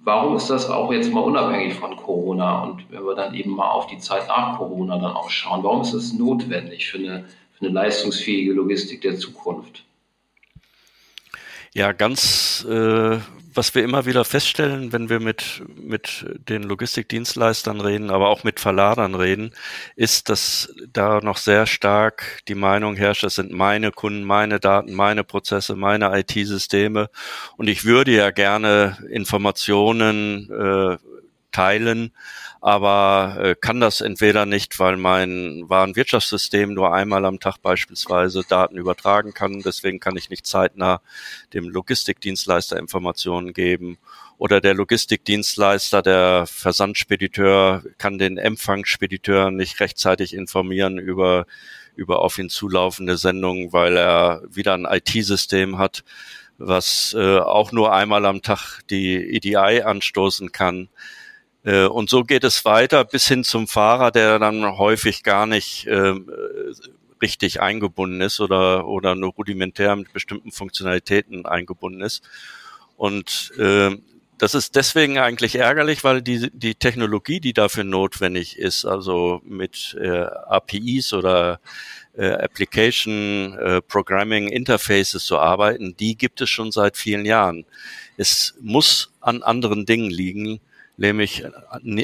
Warum 0.00 0.36
ist 0.36 0.48
das 0.48 0.68
auch 0.68 0.92
jetzt 0.92 1.12
mal 1.12 1.20
unabhängig 1.20 1.74
von 1.74 1.96
Corona 1.96 2.62
und 2.62 2.90
wenn 2.90 3.04
wir 3.04 3.14
dann 3.14 3.34
eben 3.34 3.50
mal 3.50 3.70
auf 3.70 3.86
die 3.86 3.98
Zeit 3.98 4.28
nach 4.28 4.56
Corona 4.58 4.98
dann 4.98 5.16
auch 5.16 5.30
schauen, 5.30 5.62
warum 5.64 5.82
ist 5.82 5.94
das 5.94 6.12
notwendig 6.12 6.86
für 6.90 6.98
eine, 6.98 7.24
für 7.52 7.64
eine 7.64 7.74
leistungsfähige 7.74 8.52
Logistik 8.52 9.00
der 9.00 9.16
Zukunft? 9.18 9.84
Ja, 11.74 11.92
ganz 11.92 12.66
äh, 12.68 13.18
was 13.58 13.74
wir 13.74 13.82
immer 13.82 14.06
wieder 14.06 14.24
feststellen, 14.24 14.92
wenn 14.92 15.08
wir 15.08 15.18
mit, 15.18 15.64
mit 15.74 16.24
den 16.48 16.62
Logistikdienstleistern 16.62 17.80
reden, 17.80 18.08
aber 18.08 18.28
auch 18.28 18.44
mit 18.44 18.60
Verladern 18.60 19.16
reden, 19.16 19.50
ist, 19.96 20.28
dass 20.28 20.72
da 20.92 21.20
noch 21.20 21.38
sehr 21.38 21.66
stark 21.66 22.40
die 22.46 22.54
Meinung 22.54 22.94
herrscht, 22.94 23.24
das 23.24 23.34
sind 23.34 23.50
meine 23.50 23.90
Kunden, 23.90 24.22
meine 24.22 24.60
Daten, 24.60 24.94
meine 24.94 25.24
Prozesse, 25.24 25.74
meine 25.74 26.16
IT-Systeme. 26.20 27.10
Und 27.56 27.68
ich 27.68 27.84
würde 27.84 28.12
ja 28.12 28.30
gerne 28.30 28.96
Informationen 29.10 30.48
äh, 30.52 30.96
teilen, 31.52 32.12
aber 32.60 33.36
äh, 33.40 33.54
kann 33.54 33.80
das 33.80 34.00
entweder 34.00 34.46
nicht, 34.46 34.78
weil 34.78 34.96
mein 34.96 35.64
Warenwirtschaftssystem 35.68 36.74
nur 36.74 36.92
einmal 36.92 37.24
am 37.24 37.40
Tag 37.40 37.58
beispielsweise 37.62 38.42
Daten 38.48 38.76
übertragen 38.76 39.34
kann. 39.34 39.62
Deswegen 39.64 40.00
kann 40.00 40.16
ich 40.16 40.30
nicht 40.30 40.46
zeitnah 40.46 41.00
dem 41.54 41.68
Logistikdienstleister 41.68 42.76
Informationen 42.78 43.52
geben. 43.52 43.98
Oder 44.38 44.60
der 44.60 44.74
Logistikdienstleister, 44.74 46.00
der 46.00 46.46
Versandspediteur, 46.46 47.82
kann 47.98 48.18
den 48.18 48.38
Empfangsspediteur 48.38 49.50
nicht 49.50 49.80
rechtzeitig 49.80 50.32
informieren 50.32 50.98
über, 50.98 51.46
über 51.96 52.20
auf 52.20 52.38
ihn 52.38 52.48
zulaufende 52.48 53.16
Sendungen, 53.16 53.72
weil 53.72 53.96
er 53.96 54.42
wieder 54.48 54.74
ein 54.74 54.84
IT-System 54.84 55.78
hat, 55.78 56.04
was 56.56 57.14
äh, 57.18 57.38
auch 57.38 57.72
nur 57.72 57.92
einmal 57.92 58.26
am 58.26 58.42
Tag 58.42 58.80
die 58.90 59.16
EDI 59.16 59.82
anstoßen 59.82 60.52
kann. 60.52 60.88
Äh, 61.68 61.86
und 61.86 62.08
so 62.08 62.24
geht 62.24 62.44
es 62.44 62.64
weiter 62.64 63.04
bis 63.04 63.28
hin 63.28 63.44
zum 63.44 63.68
Fahrer, 63.68 64.10
der 64.10 64.38
dann 64.38 64.78
häufig 64.78 65.22
gar 65.22 65.46
nicht 65.46 65.86
äh, 65.86 66.14
richtig 67.20 67.60
eingebunden 67.60 68.22
ist 68.22 68.40
oder, 68.40 68.86
oder 68.86 69.14
nur 69.14 69.32
rudimentär 69.32 69.94
mit 69.94 70.12
bestimmten 70.14 70.50
Funktionalitäten 70.50 71.44
eingebunden 71.44 72.00
ist. 72.00 72.22
Und 72.96 73.52
äh, 73.58 73.96
das 74.38 74.54
ist 74.54 74.76
deswegen 74.76 75.18
eigentlich 75.18 75.56
ärgerlich, 75.56 76.04
weil 76.04 76.22
die, 76.22 76.48
die 76.52 76.74
Technologie, 76.74 77.40
die 77.40 77.52
dafür 77.52 77.84
notwendig 77.84 78.56
ist, 78.56 78.86
also 78.86 79.42
mit 79.44 79.94
äh, 80.00 80.26
APIs 80.46 81.12
oder 81.12 81.60
äh, 82.16 82.30
Application 82.30 83.58
äh, 83.58 83.82
Programming 83.82 84.48
Interfaces 84.48 85.24
zu 85.24 85.38
arbeiten, 85.38 85.96
die 85.98 86.16
gibt 86.16 86.40
es 86.40 86.48
schon 86.48 86.72
seit 86.72 86.96
vielen 86.96 87.26
Jahren. 87.26 87.66
Es 88.16 88.54
muss 88.60 89.12
an 89.20 89.42
anderen 89.42 89.84
Dingen 89.84 90.10
liegen, 90.10 90.60
nämlich 90.98 91.44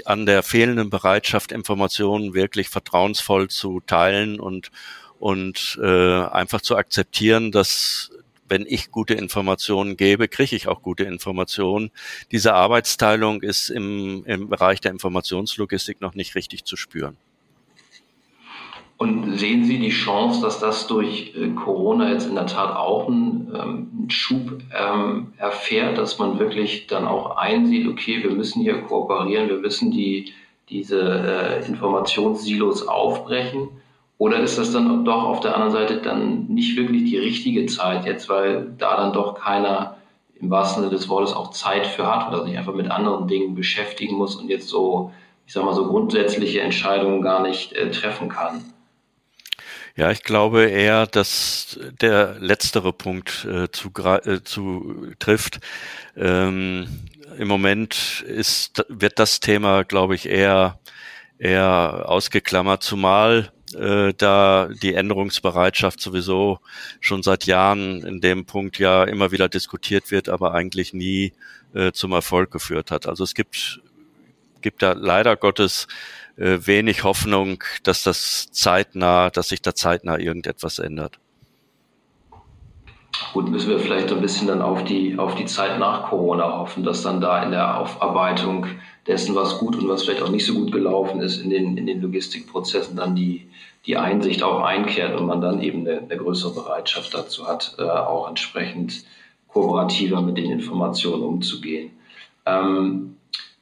an 0.07 0.27
der 0.27 0.43
fehlenden 0.43 0.89
Bereitschaft, 0.89 1.53
Informationen 1.53 2.33
wirklich 2.33 2.69
vertrauensvoll 2.69 3.49
zu 3.49 3.81
teilen 3.81 4.41
und, 4.41 4.71
und 5.19 5.79
äh, 5.83 6.23
einfach 6.23 6.61
zu 6.61 6.77
akzeptieren, 6.77 7.53
dass 7.53 8.11
wenn 8.49 8.67
ich 8.67 8.91
gute 8.91 9.15
Informationen 9.15 9.97
gebe, 9.97 10.29
kriege 10.29 10.55
ich 10.55 10.69
auch 10.69 10.83
gute 10.83 11.05
Informationen. 11.05 11.91
Diese 12.31 12.55
Arbeitsteilung 12.55 13.43
ist 13.43 13.71
im, 13.71 14.25
im 14.27 14.49
Bereich 14.49 14.81
der 14.81 14.93
Informationslogistik 14.93 16.01
noch 16.01 16.15
nicht 16.15 16.35
richtig 16.35 16.65
zu 16.65 16.77
spüren. 16.77 17.17
Und 18.97 19.39
sehen 19.39 19.65
Sie 19.65 19.79
die 19.79 19.91
Chance, 19.91 20.41
dass 20.41 20.61
das 20.61 20.87
durch 20.87 21.35
äh, 21.37 21.49
Corona 21.51 22.13
jetzt 22.13 22.29
in 22.29 22.37
der 22.37 22.47
Tat 22.47 22.77
auch 22.77 23.09
einen, 23.09 23.53
ähm, 23.55 24.09
Schub 24.09 24.59
ähm, 24.79 25.33
erfährt, 25.39 25.99
dass 25.99 26.19
man 26.19 26.39
wirklich 26.39 26.87
dann 26.87 27.07
auch 27.07 27.37
einsieht, 27.37 27.89
okay, 27.89 28.23
wir 28.23 28.31
müssen 28.31 28.63
hier 28.63 28.83
kooperieren, 28.83 29.49
wir 29.49 29.59
müssen 29.59 29.91
die, 29.91 30.33
diese 30.69 31.01
äh, 31.01 31.67
Informationssilos 31.67 32.87
aufbrechen? 32.87 33.69
Oder 34.19 34.41
ist 34.41 34.59
das 34.59 34.73
dann 34.73 35.05
doch 35.05 35.25
auf 35.25 35.41
der 35.41 35.55
anderen 35.55 35.73
Seite 35.73 35.97
dann 36.01 36.47
nicht 36.47 36.77
wirklich 36.77 37.05
die 37.05 37.19
richtige 37.19 37.67
Zeit 37.67 38.07
jetzt, 38.07 38.29
weil 38.29 38.73
da 38.79 38.97
dann 38.97 39.13
doch 39.13 39.35
keiner 39.35 39.97
im 40.41 40.51
wahrsten 40.51 40.83
Sinne 40.83 40.95
des 40.95 41.09
Wortes 41.09 41.33
auch 41.33 41.51
Zeit 41.51 41.87
für 41.87 42.07
hat 42.07 42.29
oder 42.29 42.45
sich 42.45 42.57
einfach 42.57 42.75
mit 42.75 42.91
anderen 42.91 43.27
Dingen 43.27 43.55
beschäftigen 43.55 44.17
muss 44.17 44.37
und 44.37 44.49
jetzt 44.49 44.69
so, 44.69 45.13
ich 45.47 45.53
sag 45.53 45.65
mal, 45.65 45.75
so 45.75 45.87
grundsätzliche 45.87 46.61
Entscheidungen 46.61 47.23
gar 47.23 47.43
nicht 47.43 47.73
äh, 47.73 47.91
treffen 47.91 48.29
kann? 48.29 48.63
Ja, 49.97 50.11
ich 50.11 50.25
glaube 50.25 50.65
eher, 50.65 51.07
dass 51.07 51.79
der 52.01 52.37
letztere 52.41 52.93
Punkt 52.93 53.45
äh, 53.45 53.71
zu, 53.71 53.91
äh, 53.95 54.43
zu 54.43 55.13
trifft. 55.21 55.61
Ähm, 56.17 56.89
Im 57.39 57.47
Moment 57.47 58.25
ist, 58.27 58.85
wird 58.89 59.21
das 59.21 59.39
Thema, 59.39 59.85
glaube 59.85 60.17
ich, 60.17 60.27
eher, 60.27 60.81
eher 61.39 62.07
ausgeklammert, 62.09 62.83
zumal 62.83 63.53
äh, 63.75 64.13
da 64.15 64.69
die 64.83 64.95
Änderungsbereitschaft 64.95 66.01
sowieso 66.01 66.59
schon 66.99 67.23
seit 67.23 67.45
Jahren 67.47 68.05
in 68.05 68.21
dem 68.21 68.47
Punkt 68.47 68.81
ja 68.81 69.05
immer 69.05 69.31
wieder 69.31 69.49
diskutiert 69.49 70.11
wird, 70.11 70.29
aber 70.29 70.55
eigentlich 70.55 70.93
nie 70.93 71.35
äh, 71.73 71.93
zum 71.93 72.11
Erfolg 72.13 72.51
geführt 72.51 72.91
hat. 72.91 73.07
Also 73.07 73.23
es 73.23 73.35
gibt, 73.35 73.81
gibt 74.61 74.83
da 74.83 74.93
leider 74.93 75.37
Gottes 75.37 75.87
äh, 76.37 76.59
wenig 76.67 77.05
Hoffnung, 77.05 77.63
dass 77.83 78.03
das 78.03 78.51
zeitnah, 78.51 79.31
dass 79.31 79.49
sich 79.49 79.63
da 79.63 79.75
zeitnah 79.75 80.19
irgendetwas 80.19 80.79
ändert. 80.79 81.19
Gut, 83.33 83.49
müssen 83.49 83.71
wir 83.71 83.79
vielleicht 83.79 84.13
ein 84.13 84.21
bisschen 84.21 84.49
dann 84.49 84.61
auf 84.61 84.85
die, 84.85 85.19
auf 85.19 85.35
die 85.37 85.45
Zeit 85.45 85.79
nach 85.79 86.09
Corona 86.09 86.59
hoffen, 86.59 86.83
dass 86.83 87.03
dann 87.03 87.21
da 87.21 87.43
in 87.43 87.53
der 87.53 87.79
Aufarbeitung 87.79 88.67
dessen, 89.07 89.35
was 89.35 89.59
gut 89.59 89.77
und 89.77 89.89
was 89.89 90.03
vielleicht 90.03 90.23
auch 90.23 90.31
nicht 90.31 90.47
so 90.47 90.55
gut 90.55 90.73
gelaufen 90.73 91.21
ist, 91.21 91.41
in 91.41 91.51
den, 91.51 91.77
in 91.77 91.87
den 91.87 92.01
Logistikprozessen 92.01 92.97
dann 92.97 93.15
die, 93.15 93.49
die 93.87 93.97
Einsicht 93.97 94.43
auch 94.43 94.63
einkehrt 94.63 95.19
und 95.19 95.27
man 95.27 95.41
dann 95.41 95.63
eben 95.63 95.87
eine, 95.87 95.99
eine 95.99 96.17
größere 96.17 96.55
Bereitschaft 96.55 97.15
dazu 97.15 97.47
hat, 97.47 97.77
äh, 97.79 97.83
auch 97.83 98.29
entsprechend 98.29 99.05
kooperativer 99.49 100.21
mit 100.21 100.37
den 100.37 100.51
Informationen 100.51 101.23
umzugehen. 101.23 101.91
Ähm, 102.47 103.17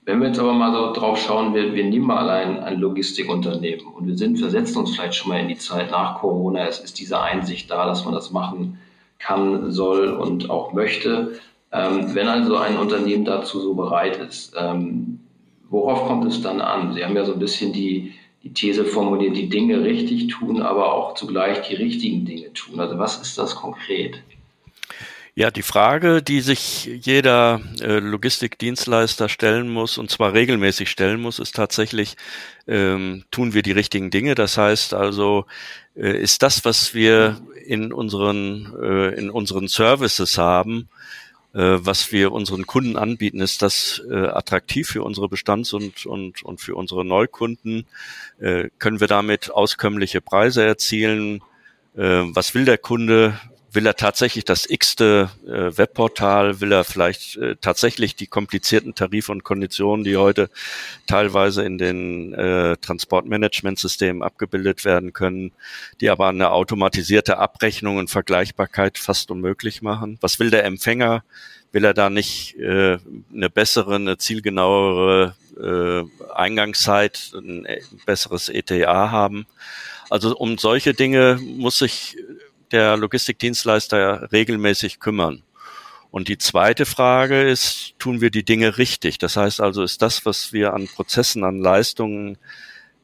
wenn 0.05 0.21
wir 0.21 0.29
jetzt 0.29 0.41
aber 0.41 0.53
mal 0.53 0.73
so 0.73 0.93
drauf 0.93 1.19
schauen, 1.19 1.55
wir, 1.55 1.75
wir 1.75 1.85
nehmen 1.85 2.07
mal 2.07 2.19
allein 2.19 2.59
ein 2.61 2.81
Logistikunternehmen 2.81 3.87
und 3.87 4.07
wir 4.07 4.17
sind, 4.17 4.39
versetzen 4.39 4.79
uns 4.79 4.95
vielleicht 4.95 5.15
schon 5.15 5.29
mal 5.31 5.41
in 5.41 5.49
die 5.49 5.59
Zeit 5.59 5.91
nach 5.91 6.19
Corona. 6.19 6.67
Es 6.67 6.81
ist 6.81 6.99
diese 6.99 7.21
Einsicht 7.21 7.71
da, 7.71 7.87
dass 7.87 8.05
man 8.05 8.15
das 8.15 8.33
machen 8.33 8.79
kann, 9.19 9.71
soll 9.71 10.09
und 10.09 10.51
auch 10.51 10.73
möchte. 10.73 11.39
Ähm, 11.71 12.15
wenn 12.15 12.27
also 12.27 12.57
ein 12.57 12.79
Unternehmen 12.79 13.25
dazu 13.25 13.61
so 13.61 13.75
bereit 13.75 14.17
ist, 14.17 14.55
ähm, 14.59 15.21
worauf 15.71 16.07
kommt 16.07 16.27
es 16.27 16.43
dann 16.43 16.61
an? 16.61 16.93
Sie 16.93 17.05
haben 17.05 17.17
ja 17.17 17.25
so 17.25 17.35
ein 17.35 17.39
bisschen 17.39 17.73
die, 17.73 18.13
die 18.43 18.53
These 18.53 18.85
formuliert, 18.85 19.37
die 19.37 19.49
Dinge 19.49 19.85
richtig 19.85 20.27
tun, 20.27 20.61
aber 20.61 20.93
auch 20.93 21.15
zugleich 21.15 21.63
die 21.69 21.77
richtigen 21.77 22.25
Dinge 22.25 22.53
tun. 22.53 22.81
Also 22.81 22.99
was 22.99 23.23
ist 23.23 23.39
das 23.39 23.55
konkret? 23.55 24.21
Ja, 25.35 25.51
die 25.51 25.63
Frage, 25.63 26.23
die 26.23 26.43
sich 26.43 26.85
jeder 26.85 27.63
äh, 27.81 28.01
Logistikdienstleister 28.01 29.31
stellen 29.31 29.71
muss, 29.71 29.97
und 29.97 30.11
zwar 30.11 30.35
regelmäßig 30.35 30.91
stellen 30.91 31.23
muss, 31.23 31.39
ist 31.39 31.57
tatsächlich, 31.57 32.17
ähm, 32.67 33.25
tun 33.31 33.55
wir 33.55 33.63
die 33.63 33.73
richtigen 33.73 34.11
Dinge? 34.11 34.35
Das 34.35 34.59
heißt 34.59 34.93
also, 34.93 35.47
äh, 35.97 36.21
ist 36.21 36.43
das, 36.43 36.67
was 36.67 36.93
wir 36.93 37.41
in 37.65 37.95
unseren, 37.95 38.75
äh, 38.83 39.15
in 39.15 39.31
unseren 39.31 39.69
Services 39.69 40.37
haben, 40.37 40.91
äh, 41.55 41.79
was 41.81 42.13
wir 42.13 42.31
unseren 42.33 42.67
Kunden 42.67 42.99
anbieten, 42.99 43.41
ist 43.41 43.63
das 43.63 44.03
äh, 44.11 44.15
attraktiv 44.15 44.89
für 44.89 45.03
unsere 45.03 45.31
Bestands- 45.31 45.73
und, 45.73 46.05
und, 46.05 46.43
und 46.43 46.61
für 46.61 46.75
unsere 46.75 47.07
Neukunden? 47.07 47.87
Äh, 48.39 48.69
können 48.79 49.01
wir 49.01 49.09
damit 49.09 49.51
auskömmliche 49.51 50.21
Preise 50.21 50.63
erzielen? 50.63 51.43
Äh, 51.97 52.25
was 52.35 52.55
will 52.55 52.67
der 52.67 52.77
Kunde? 52.77 53.41
Will 53.73 53.87
er 53.87 53.97
tatsächlich 53.97 54.45
das 54.45 54.69
x-te 54.69 55.31
äh, 55.47 55.77
Webportal, 55.77 56.61
will 56.61 56.73
er 56.73 56.85
vielleicht 56.85 57.37
äh, 57.37 57.57
tatsächlich 57.61 58.15
die 58.15 58.27
komplizierten 58.27 58.95
Tarife 58.95 59.33
und 59.33 59.45
Konditionen, 59.45 60.05
die 60.05 60.17
heute 60.17 60.51
teilweise 61.07 61.65
in 61.65 61.79
den 61.79 62.35
äh, 62.35 62.77
Transportmanagementsystemen 62.77 64.23
abgebildet 64.23 64.85
werden 64.85 65.13
können, 65.13 65.53
die 66.01 66.11
aber 66.11 66.29
eine 66.29 66.51
automatisierte 66.51 67.39
Abrechnung 67.39 67.97
und 67.97 68.11
Vergleichbarkeit 68.11 68.99
fast 68.99 69.31
unmöglich 69.31 69.81
machen. 69.81 70.19
Was 70.21 70.39
will 70.39 70.51
der 70.51 70.65
Empfänger? 70.65 71.25
Will 71.73 71.85
er 71.85 71.95
da 71.95 72.11
nicht 72.11 72.57
äh, 72.57 72.99
eine 73.33 73.49
bessere, 73.49 73.95
eine 73.95 74.19
zielgenauere 74.19 75.35
äh, 75.59 76.33
Eingangszeit, 76.35 77.33
ein 77.35 77.65
äh, 77.65 77.81
besseres 78.05 78.51
ETA 78.51 79.11
haben? 79.11 79.47
Also 80.11 80.37
um 80.37 80.59
solche 80.59 80.93
Dinge 80.93 81.39
muss 81.41 81.79
sich 81.79 82.19
der 82.73 82.97
Logistikdienstleister 82.97 84.33
regelmäßig 84.33 85.01
kümmern. 85.01 85.43
Und 86.11 86.29
die 86.29 86.39
zweite 86.39 86.85
Frage 86.85 87.43
ist, 87.43 87.95
tun 87.99 88.21
wir 88.21 88.31
die 88.31 88.45
Dinge 88.45 88.77
richtig? 88.77 89.17
Das 89.19 89.37
heißt 89.37 89.61
also, 89.61 89.83
ist 89.83 90.03
das, 90.03 90.27
was 90.27 90.53
wir 90.53 90.75
an 90.75 90.87
Prozessen, 90.87 91.43
an 91.43 91.59
Leistungen 91.59 92.37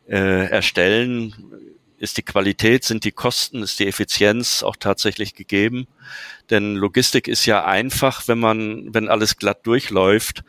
äh, 0.07 0.51
erstellen, 0.51 1.35
ist 1.99 2.17
die 2.17 2.23
Qualität, 2.23 2.85
sind 2.85 3.05
die 3.05 3.13
Kosten, 3.13 3.63
ist 3.63 3.81
die 3.81 3.87
Effizienz 3.87 4.63
auch 4.63 4.77
tatsächlich 4.77 5.35
gegeben? 5.35 5.87
Denn 6.51 6.77
Logistik 6.77 7.29
ist 7.29 7.47
ja 7.47 7.65
einfach, 7.65 8.29
wenn 8.29 8.39
man, 8.39 8.95
wenn 8.95 9.09
alles 9.09 9.37
glatt 9.37 9.67
durchläuft. 9.67 10.45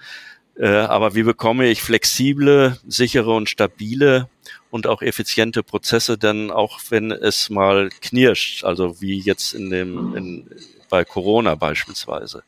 Äh, 0.60 0.68
aber 0.68 1.16
wie 1.16 1.24
bekomme 1.24 1.68
ich 1.68 1.82
flexible, 1.82 2.78
sichere 2.86 3.34
und 3.34 3.50
stabile 3.50 4.28
und 4.70 4.88
auch 4.88 5.02
effiziente 5.02 5.64
Prozesse, 5.64 6.18
denn 6.18 6.52
auch 6.52 6.80
wenn 6.90 7.12
es 7.12 7.50
mal 7.50 7.90
knirscht, 8.02 8.66
also 8.66 9.00
wie 9.00 9.20
jetzt 9.20 9.54
in 9.54 9.70
dem, 9.70 10.16
in, 10.16 10.50
bei 10.90 11.06
Corona 11.06 11.56
beispielsweise. 11.56 12.44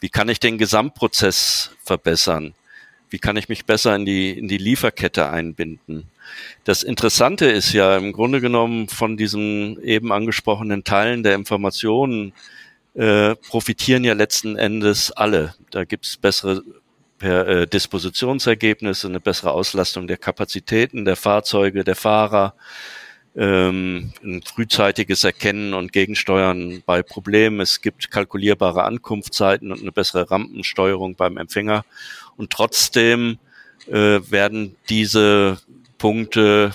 Wie 0.00 0.08
kann 0.08 0.28
ich 0.28 0.40
den 0.40 0.58
Gesamtprozess 0.58 1.70
verbessern? 1.84 2.54
Wie 3.10 3.18
kann 3.18 3.36
ich 3.36 3.48
mich 3.48 3.64
besser 3.64 3.94
in 3.94 4.04
die, 4.04 4.36
in 4.36 4.48
die 4.48 4.58
Lieferkette 4.58 5.30
einbinden? 5.30 6.10
Das 6.64 6.82
Interessante 6.82 7.46
ist 7.46 7.72
ja 7.72 7.96
im 7.96 8.12
Grunde 8.12 8.40
genommen 8.40 8.88
von 8.88 9.16
diesen 9.16 9.80
eben 9.82 10.10
angesprochenen 10.10 10.82
Teilen 10.82 11.22
der 11.22 11.36
Informationen 11.36 12.32
äh, 12.94 13.36
profitieren 13.36 14.02
ja 14.02 14.14
letzten 14.14 14.56
Endes 14.56 15.12
alle. 15.12 15.54
Da 15.70 15.84
gibt's 15.84 16.16
bessere 16.16 16.64
per 17.18 17.46
äh, 17.48 17.66
Dispositionsergebnisse, 17.66 19.08
eine 19.08 19.20
bessere 19.20 19.52
Auslastung 19.52 20.06
der 20.06 20.18
Kapazitäten 20.18 21.04
der 21.04 21.16
Fahrzeuge, 21.16 21.84
der 21.84 21.96
Fahrer, 21.96 22.54
ähm, 23.36 24.12
ein 24.24 24.42
frühzeitiges 24.42 25.24
Erkennen 25.24 25.74
und 25.74 25.92
Gegensteuern 25.92 26.82
bei 26.86 27.02
Problemen. 27.02 27.60
Es 27.60 27.82
gibt 27.82 28.10
kalkulierbare 28.10 28.84
Ankunftszeiten 28.84 29.72
und 29.72 29.80
eine 29.80 29.92
bessere 29.92 30.30
Rampensteuerung 30.30 31.16
beim 31.16 31.36
Empfänger. 31.36 31.84
Und 32.36 32.50
trotzdem 32.50 33.38
äh, 33.86 34.20
werden 34.30 34.76
diese 34.88 35.58
Punkte 35.98 36.72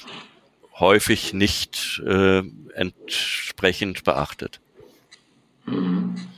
häufig 0.79 1.33
nicht 1.33 2.01
äh, 2.05 2.43
entsprechend 2.75 4.03
beachtet. 4.03 4.59
Mhm. 5.65 6.30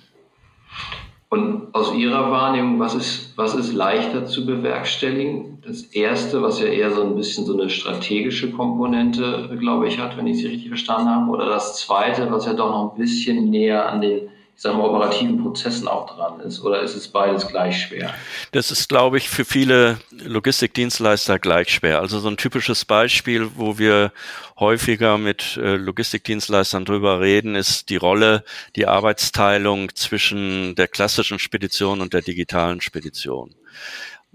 Und 1.33 1.73
aus 1.73 1.95
Ihrer 1.95 2.29
Wahrnehmung, 2.29 2.79
was 2.79 2.93
ist, 2.93 3.35
was 3.35 3.55
ist 3.55 3.73
leichter 3.73 4.27
zu 4.27 4.45
bewerkstelligen? 4.45 5.57
Das 5.65 5.81
erste, 5.81 6.43
was 6.43 6.61
ja 6.61 6.67
eher 6.67 6.91
so 6.91 7.01
ein 7.01 7.15
bisschen 7.15 7.47
so 7.47 7.59
eine 7.59 7.71
strategische 7.71 8.51
Komponente, 8.51 9.49
glaube 9.59 9.87
ich, 9.87 9.97
hat, 9.97 10.15
wenn 10.15 10.27
ich 10.27 10.37
Sie 10.37 10.45
richtig 10.45 10.67
verstanden 10.67 11.09
habe. 11.09 11.31
Oder 11.31 11.47
das 11.47 11.79
zweite, 11.79 12.29
was 12.29 12.45
ja 12.45 12.53
doch 12.53 12.69
noch 12.69 12.93
ein 12.93 12.99
bisschen 12.99 13.49
näher 13.49 13.89
an 13.91 14.01
den 14.01 14.29
ich 14.55 14.61
sage 14.61 14.77
mal, 14.77 14.87
operativen 14.87 15.41
Prozessen 15.41 15.87
auch 15.87 16.15
dran 16.15 16.39
ist? 16.41 16.61
Oder 16.61 16.81
ist 16.81 16.95
es 16.95 17.07
beides 17.07 17.47
gleich 17.47 17.81
schwer? 17.81 18.13
Das 18.51 18.71
ist, 18.71 18.87
glaube 18.87 19.17
ich, 19.17 19.29
für 19.29 19.45
viele 19.45 19.97
Logistikdienstleister 20.11 21.39
gleich 21.39 21.69
schwer. 21.69 21.99
Also 21.99 22.19
so 22.19 22.29
ein 22.29 22.37
typisches 22.37 22.85
Beispiel, 22.85 23.49
wo 23.55 23.77
wir 23.77 24.11
häufiger 24.59 25.17
mit 25.17 25.57
äh, 25.57 25.75
Logistikdienstleistern 25.75 26.85
drüber 26.85 27.19
reden, 27.19 27.55
ist 27.55 27.89
die 27.89 27.95
Rolle, 27.95 28.43
die 28.75 28.87
Arbeitsteilung 28.87 29.93
zwischen 29.95 30.75
der 30.75 30.87
klassischen 30.87 31.39
Spedition 31.39 31.99
und 31.99 32.13
der 32.13 32.21
digitalen 32.21 32.79
Spedition. 32.79 33.55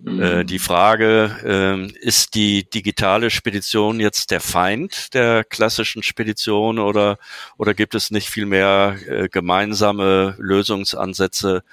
Äh, 0.07 0.45
die 0.45 0.61
Frage, 0.61 1.37
äh, 1.45 2.07
ist 2.07 2.35
die 2.35 2.69
digitale 2.69 3.31
Spedition 3.31 3.99
jetzt 3.99 4.31
der 4.31 4.41
Feind 4.41 5.13
der 5.13 5.43
klassischen 5.43 6.03
Spedition 6.03 6.79
oder, 6.79 7.19
oder 7.57 7.75
gibt 7.75 7.95
es 7.97 8.11
nicht 8.11 8.29
viel 8.29 8.47
mehr 8.47 8.97
äh, 9.09 9.29
gemeinsame 9.29 10.37
Lösungsansätze, 10.39 11.65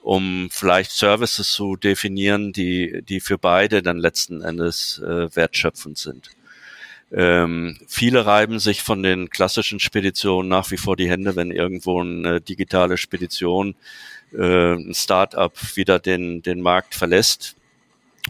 um 0.00 0.48
vielleicht 0.50 0.92
Services 0.92 1.50
zu 1.52 1.76
definieren, 1.76 2.52
die, 2.52 3.02
die 3.02 3.20
für 3.20 3.38
beide 3.38 3.82
dann 3.82 3.98
letzten 3.98 4.42
Endes 4.42 5.00
äh, 5.04 5.34
wertschöpfend 5.34 5.98
sind? 5.98 6.30
Ähm, 7.10 7.78
viele 7.88 8.24
reiben 8.24 8.58
sich 8.60 8.82
von 8.82 9.02
den 9.02 9.28
klassischen 9.28 9.80
Speditionen 9.80 10.48
nach 10.48 10.70
wie 10.70 10.78
vor 10.78 10.96
die 10.96 11.10
Hände, 11.10 11.36
wenn 11.36 11.50
irgendwo 11.50 12.00
eine 12.00 12.40
digitale 12.40 12.96
Spedition, 12.96 13.74
äh, 14.32 14.74
ein 14.74 14.94
Start-up 14.94 15.76
wieder 15.76 15.98
den, 15.98 16.42
den 16.42 16.62
Markt 16.62 16.94
verlässt 16.94 17.56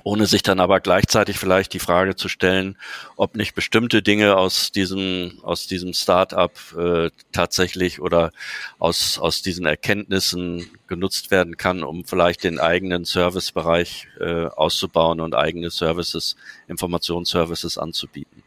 ohne 0.05 0.27
sich 0.27 0.43
dann 0.43 0.59
aber 0.59 0.81
gleichzeitig 0.81 1.39
vielleicht 1.39 1.75
die 1.75 1.79
Frage 1.79 2.17
zu 2.17 2.29
stellen, 2.29 2.77
ob 3.17 3.37
nicht 3.37 3.55
bestimmte 3.55 4.03
Dinge 4.03 4.37
aus 4.37 4.73
diesem 4.73 5.39
aus 5.43 5.67
diesem 5.67 5.93
Startup 5.93 6.53
äh, 6.77 7.11
tatsächlich 7.31 8.01
oder 8.01 8.33
aus 8.79 9.19
aus 9.19 9.43
diesen 9.43 9.67
Erkenntnissen 9.67 10.71
genutzt 10.89 11.31
werden 11.31 11.57
kann, 11.57 11.85
um 11.85 12.05
vielleicht 12.05 12.45
den 12.45 12.59
eigenen 12.59 13.05
Servicebereich 13.05 14.09
äh, 14.19 14.47
auszubauen 14.47 15.21
und 15.21 15.35
eigene 15.35 15.71
Services, 15.71 16.37
Informationsservices 16.69 17.77
anzubieten. 17.77 18.43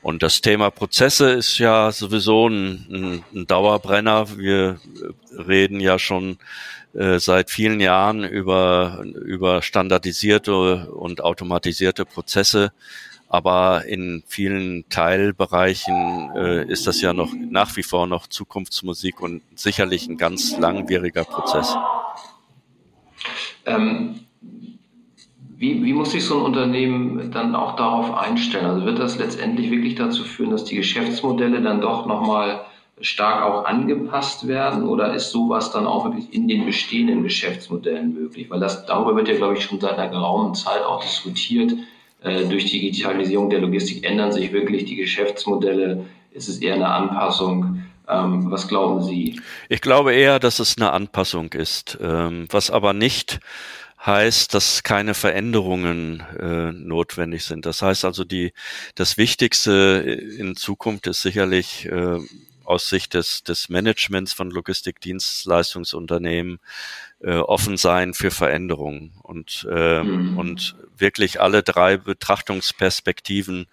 Und 0.00 0.22
das 0.22 0.40
Thema 0.40 0.70
Prozesse 0.70 1.30
ist 1.30 1.58
ja 1.58 1.90
sowieso 1.92 2.48
ein, 2.48 2.86
ein, 2.90 3.24
ein 3.34 3.46
Dauerbrenner. 3.46 4.38
Wir 4.38 4.80
reden 5.32 5.80
ja 5.80 5.98
schon 5.98 6.38
äh, 6.98 7.20
seit 7.20 7.48
vielen 7.48 7.78
Jahren 7.78 8.24
über, 8.24 9.04
über 9.04 9.62
standardisierte 9.62 10.90
und 10.90 11.22
automatisierte 11.22 12.04
Prozesse. 12.04 12.72
Aber 13.28 13.84
in 13.84 14.24
vielen 14.26 14.88
Teilbereichen 14.88 16.30
äh, 16.34 16.64
ist 16.64 16.88
das 16.88 17.00
ja 17.00 17.12
noch 17.12 17.32
nach 17.32 17.76
wie 17.76 17.84
vor 17.84 18.08
noch 18.08 18.26
Zukunftsmusik 18.26 19.20
und 19.20 19.42
sicherlich 19.54 20.08
ein 20.08 20.16
ganz 20.16 20.58
langwieriger 20.58 21.22
Prozess. 21.22 21.76
Ähm, 23.64 24.20
wie, 25.56 25.84
wie 25.84 25.92
muss 25.92 26.10
sich 26.10 26.24
so 26.24 26.38
ein 26.38 26.46
Unternehmen 26.46 27.30
dann 27.30 27.54
auch 27.54 27.76
darauf 27.76 28.12
einstellen? 28.12 28.66
Also 28.66 28.86
wird 28.86 28.98
das 28.98 29.18
letztendlich 29.18 29.70
wirklich 29.70 29.94
dazu 29.94 30.24
führen, 30.24 30.50
dass 30.50 30.64
die 30.64 30.76
Geschäftsmodelle 30.76 31.62
dann 31.62 31.80
doch 31.80 32.06
nochmal 32.06 32.64
stark 33.00 33.42
auch 33.44 33.64
angepasst 33.64 34.48
werden 34.48 34.86
oder 34.86 35.14
ist 35.14 35.30
sowas 35.30 35.70
dann 35.70 35.86
auch 35.86 36.04
wirklich 36.04 36.32
in 36.32 36.48
den 36.48 36.66
bestehenden 36.66 37.22
Geschäftsmodellen 37.22 38.14
möglich? 38.14 38.50
Weil 38.50 38.60
das, 38.60 38.86
darüber 38.86 39.16
wird 39.16 39.28
ja, 39.28 39.34
glaube 39.34 39.54
ich, 39.54 39.64
schon 39.64 39.80
seit 39.80 39.98
einer 39.98 40.08
geraumen 40.08 40.54
Zeit 40.54 40.82
auch 40.82 41.02
diskutiert. 41.02 41.72
Äh, 42.22 42.44
durch 42.46 42.66
die 42.66 42.80
Digitalisierung 42.80 43.50
der 43.50 43.60
Logistik 43.60 44.04
ändern 44.04 44.32
sich 44.32 44.52
wirklich 44.52 44.84
die 44.84 44.96
Geschäftsmodelle. 44.96 46.04
Ist 46.32 46.48
es 46.48 46.58
eher 46.58 46.74
eine 46.74 46.88
Anpassung? 46.88 47.82
Ähm, 48.08 48.50
was 48.50 48.68
glauben 48.68 49.02
Sie? 49.02 49.40
Ich 49.68 49.80
glaube 49.80 50.14
eher, 50.14 50.38
dass 50.38 50.58
es 50.58 50.76
eine 50.76 50.92
Anpassung 50.92 51.52
ist, 51.52 51.98
ähm, 52.00 52.46
was 52.50 52.70
aber 52.70 52.92
nicht 52.92 53.40
heißt, 54.04 54.54
dass 54.54 54.82
keine 54.82 55.14
Veränderungen 55.14 56.22
äh, 56.38 56.72
notwendig 56.72 57.44
sind. 57.44 57.66
Das 57.66 57.82
heißt 57.82 58.04
also, 58.04 58.24
die, 58.24 58.52
das 58.94 59.18
Wichtigste 59.18 60.02
in 60.38 60.56
Zukunft 60.56 61.06
ist 61.08 61.22
sicherlich 61.22 61.86
äh, 61.86 62.18
aus 62.68 62.88
Sicht 62.90 63.14
des, 63.14 63.42
des 63.44 63.70
Managements 63.70 64.34
von 64.34 64.50
Logistikdienstleistungsunternehmen 64.50 66.60
äh, 67.20 67.36
offen 67.36 67.78
sein 67.78 68.12
für 68.12 68.30
Veränderungen 68.30 69.14
und, 69.22 69.66
äh, 69.70 70.02
mhm. 70.02 70.36
und 70.36 70.76
wirklich 70.96 71.40
alle 71.40 71.62
drei 71.62 71.96
Betrachtungsperspektiven 71.96 73.68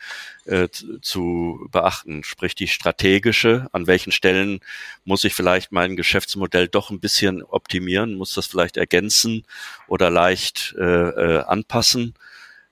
äh, 0.45 0.69
zu 1.01 1.67
beachten. 1.71 2.23
Sprich 2.23 2.55
die 2.55 2.69
strategische, 2.69 3.67
an 3.73 3.86
welchen 3.86 4.13
Stellen 4.13 4.62
muss 5.03 5.25
ich 5.25 5.34
vielleicht 5.34 5.73
mein 5.73 5.97
Geschäftsmodell 5.97 6.69
doch 6.69 6.89
ein 6.89 7.01
bisschen 7.01 7.43
optimieren, 7.43 8.15
muss 8.15 8.34
das 8.34 8.47
vielleicht 8.47 8.77
ergänzen 8.77 9.43
oder 9.88 10.10
leicht 10.10 10.73
äh, 10.79 10.84
äh, 10.84 11.43
anpassen 11.43 12.15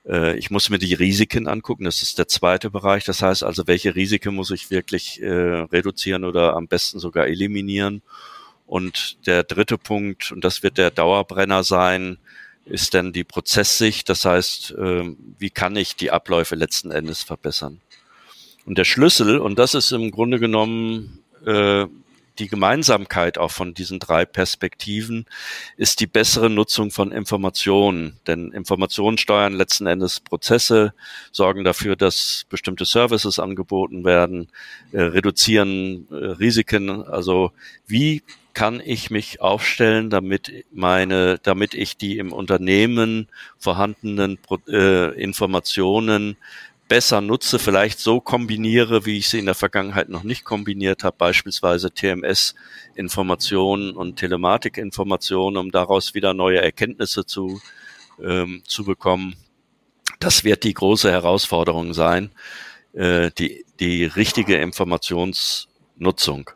ich 0.05 0.51
muss 0.51 0.69
mir 0.69 0.79
die 0.79 0.93
Risiken 0.93 1.47
angucken. 1.47 1.85
Das 1.85 2.01
ist 2.01 2.17
der 2.17 2.27
zweite 2.27 2.69
Bereich. 2.69 3.05
Das 3.05 3.21
heißt 3.21 3.43
also, 3.43 3.67
welche 3.67 3.95
Risiken 3.95 4.35
muss 4.35 4.51
ich 4.51 4.69
wirklich 4.69 5.21
äh, 5.21 5.27
reduzieren 5.27 6.25
oder 6.25 6.55
am 6.55 6.67
besten 6.67 6.99
sogar 6.99 7.27
eliminieren? 7.27 8.01
Und 8.65 9.25
der 9.27 9.43
dritte 9.43 9.77
Punkt, 9.77 10.31
und 10.31 10.43
das 10.43 10.63
wird 10.63 10.77
der 10.77 10.91
Dauerbrenner 10.91 11.63
sein, 11.63 12.17
ist 12.65 12.93
dann 12.93 13.13
die 13.13 13.23
Prozesssicht. 13.23 14.09
Das 14.09 14.25
heißt, 14.25 14.75
ähm, 14.77 15.17
wie 15.37 15.49
kann 15.49 15.75
ich 15.75 15.95
die 15.95 16.11
Abläufe 16.11 16.55
letzten 16.55 16.91
Endes 16.91 17.23
verbessern? 17.23 17.81
Und 18.65 18.77
der 18.77 18.85
Schlüssel, 18.85 19.39
und 19.39 19.59
das 19.59 19.73
ist 19.73 19.91
im 19.91 20.11
Grunde 20.11 20.39
genommen 20.39 21.19
äh, 21.45 21.85
die 22.39 22.47
Gemeinsamkeit 22.47 23.37
auch 23.37 23.51
von 23.51 23.73
diesen 23.73 23.99
drei 23.99 24.25
Perspektiven 24.25 25.25
ist 25.77 25.99
die 25.99 26.07
bessere 26.07 26.49
Nutzung 26.49 26.91
von 26.91 27.11
Informationen. 27.11 28.19
Denn 28.27 28.51
Informationen 28.51 29.17
steuern 29.17 29.53
letzten 29.53 29.87
Endes 29.87 30.19
Prozesse, 30.19 30.93
sorgen 31.31 31.63
dafür, 31.63 31.95
dass 31.95 32.45
bestimmte 32.49 32.85
Services 32.85 33.39
angeboten 33.39 34.03
werden, 34.03 34.49
äh, 34.91 35.01
reduzieren 35.01 36.07
äh, 36.11 36.15
Risiken. 36.15 37.03
Also 37.03 37.51
wie 37.87 38.23
kann 38.53 38.81
ich 38.83 39.09
mich 39.09 39.41
aufstellen, 39.41 40.09
damit 40.09 40.65
meine, 40.71 41.39
damit 41.41 41.73
ich 41.73 41.97
die 41.97 42.17
im 42.17 42.31
Unternehmen 42.31 43.27
vorhandenen 43.57 44.37
äh, 44.67 45.19
Informationen 45.19 46.37
besser 46.93 47.21
nutze, 47.21 47.57
vielleicht 47.57 47.99
so 47.99 48.21
kombiniere, 48.21 49.07
wie 49.07 49.17
ich 49.17 49.27
sie 49.27 49.39
in 49.39 49.47
der 49.47 49.55
Vergangenheit 49.55 50.09
noch 50.09 50.21
nicht 50.21 50.43
kombiniert 50.43 51.03
habe, 51.03 51.15
beispielsweise 51.17 51.89
TMS-Informationen 51.89 53.95
und 53.95 54.17
Telematik-Informationen, 54.17 55.57
um 55.57 55.71
daraus 55.71 56.13
wieder 56.13 56.35
neue 56.35 56.61
Erkenntnisse 56.61 57.25
zu, 57.25 57.59
ähm, 58.21 58.61
zu 58.67 58.85
bekommen. 58.85 59.35
Das 60.19 60.43
wird 60.43 60.63
die 60.63 60.75
große 60.75 61.09
Herausforderung 61.09 61.95
sein, 61.95 62.29
äh, 62.93 63.31
die, 63.39 63.65
die 63.79 64.05
richtige 64.05 64.57
Informationsnutzung. 64.57 66.51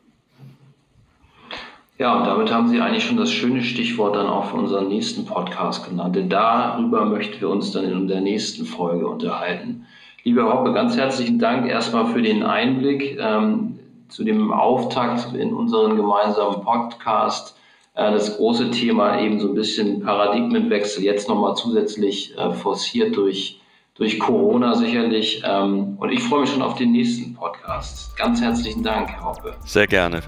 Ja, 1.98 2.16
und 2.16 2.26
damit 2.26 2.52
haben 2.52 2.70
Sie 2.70 2.80
eigentlich 2.80 3.06
schon 3.06 3.18
das 3.18 3.32
schöne 3.32 3.64
Stichwort 3.64 4.16
dann 4.16 4.28
auch 4.28 4.52
für 4.52 4.58
unseren 4.58 4.88
nächsten 4.88 5.26
Podcast 5.26 5.90
genannt. 5.90 6.16
Denn 6.16 6.30
darüber 6.30 7.06
möchten 7.06 7.42
wir 7.42 7.50
uns 7.50 7.72
dann 7.72 7.86
in 7.86 8.08
der 8.08 8.22
nächsten 8.22 8.68
Folge 8.68 9.08
unterhalten. 9.08 9.88
Lieber 10.28 10.52
Hoppe, 10.52 10.74
ganz 10.74 10.98
herzlichen 10.98 11.40
Dank 11.40 11.70
erstmal 11.70 12.08
für 12.08 12.22
den 12.22 12.44
Einblick 12.44 13.18
ähm, 13.18 13.80
zu 14.10 14.26
dem 14.26 14.52
Auftakt 14.52 15.34
in 15.34 15.54
unseren 15.54 15.96
gemeinsamen 15.96 16.66
Podcast. 16.66 17.58
Äh, 17.96 18.12
das 18.12 18.36
große 18.36 18.72
Thema 18.72 19.22
eben 19.22 19.40
so 19.40 19.48
ein 19.48 19.56
bisschen 19.56 20.02
Paradigmenwechsel, 20.02 21.02
jetzt 21.02 21.30
nochmal 21.30 21.56
zusätzlich 21.56 22.38
äh, 22.38 22.52
forciert 22.52 23.16
durch, 23.16 23.62
durch 23.96 24.20
Corona 24.20 24.76
sicherlich. 24.76 25.44
Ähm, 25.46 25.96
und 25.98 26.12
ich 26.12 26.22
freue 26.22 26.42
mich 26.42 26.50
schon 26.50 26.62
auf 26.62 26.76
den 26.76 26.92
nächsten 26.92 27.34
Podcast. 27.34 28.14
Ganz 28.18 28.42
herzlichen 28.42 28.84
Dank, 28.84 29.10
Herr 29.10 29.28
Hoppe. 29.28 29.56
Sehr 29.64 29.88
gerne. 29.88 30.20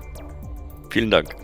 Vielen 0.89 1.12
Dank. 1.12 1.35